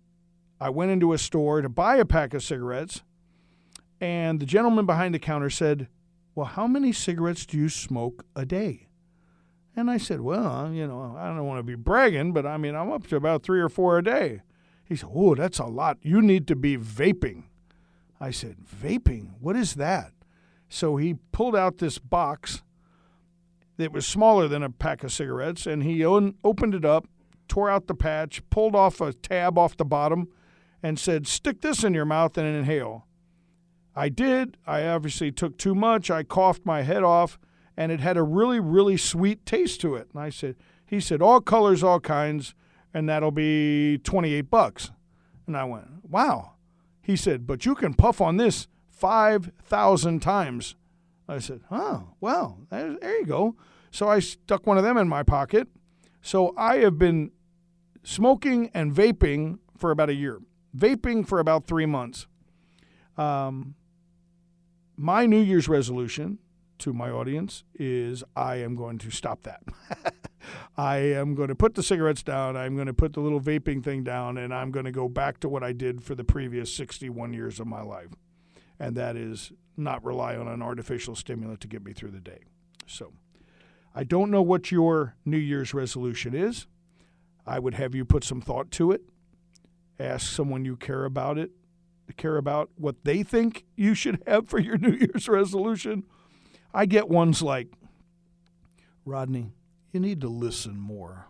I 0.60 0.70
went 0.70 0.92
into 0.92 1.14
a 1.14 1.18
store 1.18 1.62
to 1.62 1.70
buy 1.70 1.96
a 1.98 2.06
pack 2.06 2.34
of 2.34 2.44
cigarettes, 2.44 3.02
and 4.00 4.40
the 4.40 4.46
gentleman 4.46 4.86
behind 4.86 5.14
the 5.14 5.20
counter 5.20 5.50
said, 5.50 5.88
"Well, 6.36 6.46
how 6.46 6.68
many 6.68 6.92
cigarettes 6.92 7.46
do 7.46 7.58
you 7.58 7.70
smoke 7.70 8.26
a 8.36 8.46
day?" 8.46 8.88
And 9.76 9.90
I 9.90 9.98
said, 9.98 10.22
"Well, 10.22 10.72
you 10.72 10.86
know, 10.88 11.16
I 11.18 11.28
don't 11.28 11.46
want 11.46 11.60
to 11.60 11.64
be 11.64 11.76
bragging, 11.76 12.34
but 12.34 12.46
I 12.46 12.58
mean, 12.58 12.76
I'm 12.76 12.92
up 12.92 13.08
to 13.08 13.16
about 13.16 13.44
three 13.44 13.60
or 13.60 13.70
four 13.70 13.98
a 13.98 14.04
day." 14.04 14.42
He 14.86 14.96
said, 14.96 15.10
Oh, 15.14 15.36
that's 15.36 15.60
a 15.60 15.66
lot. 15.66 15.98
You 16.02 16.22
need 16.22 16.48
to 16.48 16.56
be 16.56 16.78
vaping. 16.78 17.44
I 18.20 18.32
said, 18.32 18.58
Vaping? 18.64 19.32
What 19.40 19.56
is 19.56 19.76
that? 19.76 20.12
So 20.70 20.98
he 20.98 21.16
pulled 21.32 21.56
out 21.56 21.80
this 21.80 21.98
box 21.98 22.62
that 23.78 23.92
was 23.92 24.06
smaller 24.06 24.48
than 24.48 24.64
a 24.64 24.70
pack 24.70 25.04
of 25.04 25.12
cigarettes, 25.12 25.66
and 25.66 25.84
he 25.84 26.04
opened 26.06 26.76
it 26.76 26.86
up, 26.86 27.08
tore 27.48 27.70
out 27.70 27.88
the 27.88 27.96
patch, 27.96 28.42
pulled 28.50 28.76
off 28.76 29.02
a 29.02 29.14
tab 29.14 29.58
off 29.58 29.78
the 29.78 29.86
bottom, 29.86 30.30
and 30.82 31.00
said, 31.00 31.28
Stick 31.28 31.62
this 31.62 31.84
in 31.84 31.94
your 31.94 32.06
mouth 32.06 32.38
and 32.38 32.48
inhale. 32.48 33.06
I 33.96 34.10
did. 34.10 34.58
I 34.68 34.86
obviously 34.88 35.32
took 35.32 35.58
too 35.58 35.76
much. 35.76 36.12
I 36.12 36.24
coughed 36.24 36.66
my 36.66 36.82
head 36.82 37.04
off, 37.04 37.40
and 37.78 37.92
it 37.92 38.00
had 38.00 38.18
a 38.18 38.24
really, 38.24 38.60
really 38.60 38.98
sweet 38.98 39.46
taste 39.46 39.82
to 39.82 39.96
it. 39.96 40.10
And 40.14 40.22
I 40.22 40.30
said, 40.30 40.56
He 40.86 41.00
said, 41.00 41.22
All 41.22 41.42
colors, 41.42 41.84
all 41.84 42.00
kinds 42.00 42.56
and 42.96 43.10
that'll 43.10 43.30
be 43.30 43.98
28 44.00 44.50
bucks. 44.50 44.90
And 45.46 45.58
I 45.58 45.66
went, 45.66 45.86
wow. 46.10 46.54
He 47.02 47.18
said, 47.18 47.46
but 47.46 47.66
you 47.66 47.76
can 47.76 47.94
puff 47.94 48.22
on 48.22 48.38
this 48.38 48.70
5,000 48.90 50.22
times. 50.22 50.76
I 51.28 51.40
said, 51.40 51.62
oh, 51.72 52.10
well, 52.22 52.60
there 52.70 53.20
you 53.20 53.26
go. 53.26 53.56
So 53.92 54.08
I 54.08 54.20
stuck 54.20 54.68
one 54.68 54.78
of 54.78 54.84
them 54.84 54.98
in 54.98 55.08
my 55.08 55.24
pocket. 55.24 55.68
So 56.22 56.54
I 56.58 56.78
have 56.78 56.98
been 56.98 57.32
smoking 58.04 58.70
and 58.74 58.94
vaping 58.94 59.60
for 59.78 59.92
about 59.92 60.10
a 60.10 60.14
year, 60.14 60.40
vaping 60.76 61.28
for 61.28 61.40
about 61.40 61.66
three 61.66 61.86
months. 61.86 62.28
Um, 63.18 63.76
my 64.98 65.26
New 65.26 65.42
Year's 65.42 65.68
resolution 65.68 66.40
to 66.80 66.94
my 66.94 67.10
audience 67.10 67.64
is 67.74 68.24
I 68.36 68.58
am 68.58 68.76
going 68.76 68.98
to 69.00 69.10
stop 69.10 69.44
that. 69.44 69.64
I 70.78 70.98
am 70.98 71.34
going 71.34 71.48
to 71.48 71.56
put 71.56 71.76
the 71.76 71.84
cigarettes 71.84 72.22
down. 72.24 72.56
I'm 72.56 72.76
going 72.76 72.88
to 72.88 72.94
put 72.94 73.14
the 73.14 73.22
little 73.22 73.42
vaping 73.42 73.84
thing 73.84 74.04
down, 74.04 74.38
and 74.38 74.54
I'm 74.54 74.72
going 74.72 74.86
to 74.86 74.92
go 74.92 75.08
back 75.08 75.40
to 75.40 75.50
what 75.50 75.64
I 75.64 75.72
did 75.72 76.04
for 76.04 76.16
the 76.16 76.24
previous 76.24 76.74
61 76.74 77.34
years 77.34 77.60
of 77.60 77.68
my 77.68 77.82
life. 77.82 78.10
And 78.80 78.96
that 78.98 79.16
is 79.16 79.52
not 79.78 80.04
rely 80.04 80.36
on 80.36 80.48
an 80.48 80.62
artificial 80.62 81.16
stimulant 81.16 81.62
to 81.62 81.68
get 81.68 81.84
me 81.84 81.94
through 81.94 82.12
the 82.12 82.20
day. 82.20 82.40
So 82.88 83.14
I 83.94 84.04
don't 84.04 84.32
know 84.32 84.42
what 84.42 84.72
your 84.72 85.16
New 85.26 85.38
Year's 85.38 85.74
resolution 85.74 86.36
is. 86.36 86.68
I 87.46 87.60
would 87.60 87.76
have 87.76 87.96
you 87.96 88.06
put 88.06 88.24
some 88.24 88.42
thought 88.42 88.72
to 88.72 88.92
it. 88.92 89.02
Ask 90.00 90.28
someone 90.28 90.66
you 90.66 90.76
care 90.76 91.06
about 91.06 91.38
it, 91.38 91.52
care 92.18 92.38
about 92.38 92.70
what 92.76 93.04
they 93.04 93.24
think 93.24 93.66
you 93.76 93.94
should 93.94 94.22
have 94.28 94.48
for 94.48 94.60
your 94.60 94.78
New 94.80 94.92
Year's 94.92 95.30
resolution. 95.30 96.04
I 96.74 96.86
get 96.86 97.08
ones 97.08 97.42
like, 97.42 97.70
Rodney, 99.06 99.54
you 99.92 100.00
need 100.00 100.20
to 100.22 100.28
listen 100.28 100.78
more. 100.78 101.28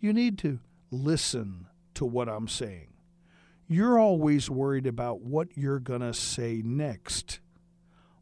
You 0.00 0.12
need 0.12 0.36
to 0.38 0.58
listen 0.90 1.68
to 1.94 2.04
what 2.04 2.28
I'm 2.28 2.48
saying. 2.48 2.88
You're 3.74 3.98
always 3.98 4.48
worried 4.48 4.86
about 4.86 5.22
what 5.22 5.48
you're 5.56 5.80
going 5.80 6.02
to 6.02 6.14
say 6.14 6.62
next. 6.64 7.40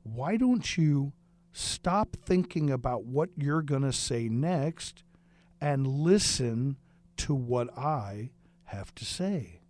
Why 0.02 0.38
don't 0.38 0.78
you 0.78 1.12
stop 1.52 2.16
thinking 2.24 2.70
about 2.70 3.04
what 3.04 3.28
you're 3.36 3.60
going 3.60 3.82
to 3.82 3.92
say 3.92 4.30
next 4.30 5.04
and 5.60 5.86
listen 5.86 6.78
to 7.18 7.34
what 7.34 7.68
I 7.76 8.30
have 8.64 8.94
to 8.94 9.04
say? 9.04 9.60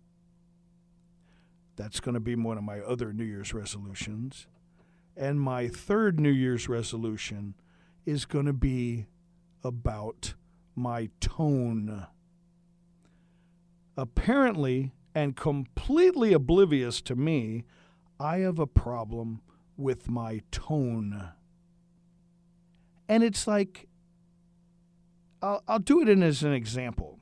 That's 1.75 1.99
going 1.99 2.13
to 2.13 2.21
be 2.21 2.35
one 2.37 2.57
of 2.57 2.63
my 2.63 2.79
other 2.79 3.11
New 3.11 3.25
Year's 3.25 3.53
resolutions. 3.53 4.47
And 5.17 5.41
my 5.41 5.67
third 5.67 6.17
New 6.17 6.31
Year's 6.31 6.69
resolution 6.69 7.55
is 8.05 8.23
going 8.23 8.45
to 8.45 8.53
be 8.53 9.07
about 9.65 10.35
my 10.77 11.09
tone. 11.19 12.07
Apparently, 13.97 14.93
and 15.15 15.35
completely 15.35 16.33
oblivious 16.33 17.01
to 17.01 17.15
me, 17.15 17.65
I 18.19 18.37
have 18.37 18.59
a 18.59 18.67
problem 18.67 19.41
with 19.77 20.09
my 20.09 20.41
tone. 20.51 21.29
And 23.07 23.23
it's 23.23 23.47
like, 23.47 23.87
I'll, 25.41 25.63
I'll 25.67 25.79
do 25.79 26.01
it 26.01 26.09
in 26.09 26.23
as 26.23 26.43
an 26.43 26.53
example. 26.53 27.19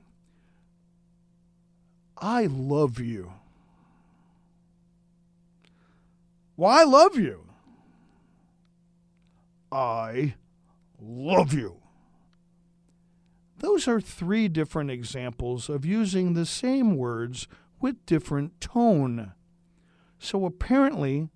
I 2.18 2.46
love 2.46 3.00
you. 3.00 3.34
Well, 6.56 6.72
I 6.72 6.84
love 6.84 7.18
you. 7.18 7.46
I 9.72 10.36
love 11.02 11.54
you. 11.54 11.78
Those 13.58 13.88
are 13.88 14.02
three 14.02 14.48
different 14.48 14.92
examples 14.92 15.70
of 15.70 15.86
using 15.86 16.34
the 16.34 16.46
same 16.46 16.96
words 16.96 17.48
with 17.82 18.06
different 18.06 18.62
tone. 18.62 19.34
So 20.20 20.46
apparently, 20.46 21.30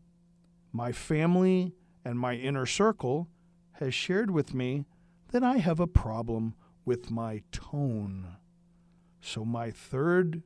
my 0.72 0.92
family 0.92 1.74
and 2.04 2.20
my 2.20 2.36
inner 2.36 2.66
circle 2.66 3.28
has 3.74 3.94
shared 3.94 4.32
with 4.32 4.54
me 4.54 4.86
that 5.32 5.44
I 5.44 5.58
have 5.58 5.80
a 5.80 5.88
problem 5.88 6.56
with 6.86 7.10
my 7.10 7.42
tone. 7.52 8.38
So, 9.20 9.44
my 9.44 9.72
third 9.72 10.44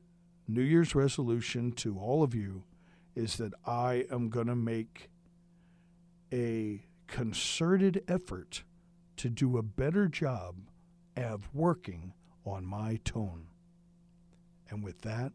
New 0.48 0.62
Year's 0.62 0.94
resolution 0.94 1.70
to 1.72 1.98
all 1.98 2.22
of 2.22 2.34
you 2.34 2.64
is 3.14 3.36
that 3.36 3.52
I 3.66 4.06
am 4.10 4.30
going 4.30 4.46
to 4.46 4.56
make 4.56 5.10
a 6.32 6.86
concerted 7.06 8.02
effort 8.08 8.64
to 9.16 9.28
do 9.28 9.58
a 9.58 9.62
better 9.62 10.08
job 10.08 10.56
of 11.16 11.48
working 11.52 12.14
on 12.46 12.64
my 12.64 12.98
tone. 13.04 13.48
And 14.70 14.82
with 14.82 15.02
that, 15.02 15.32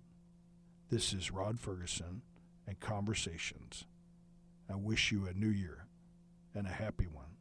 this 0.95 1.11
is 1.11 1.29
Rod 1.29 1.59
Ferguson 1.59 2.21
and 2.65 2.79
Conversations. 2.79 3.83
I 4.71 4.75
wish 4.75 5.11
you 5.11 5.27
a 5.27 5.33
new 5.33 5.49
year 5.49 5.87
and 6.53 6.65
a 6.65 6.69
happy 6.69 7.05
one. 7.05 7.34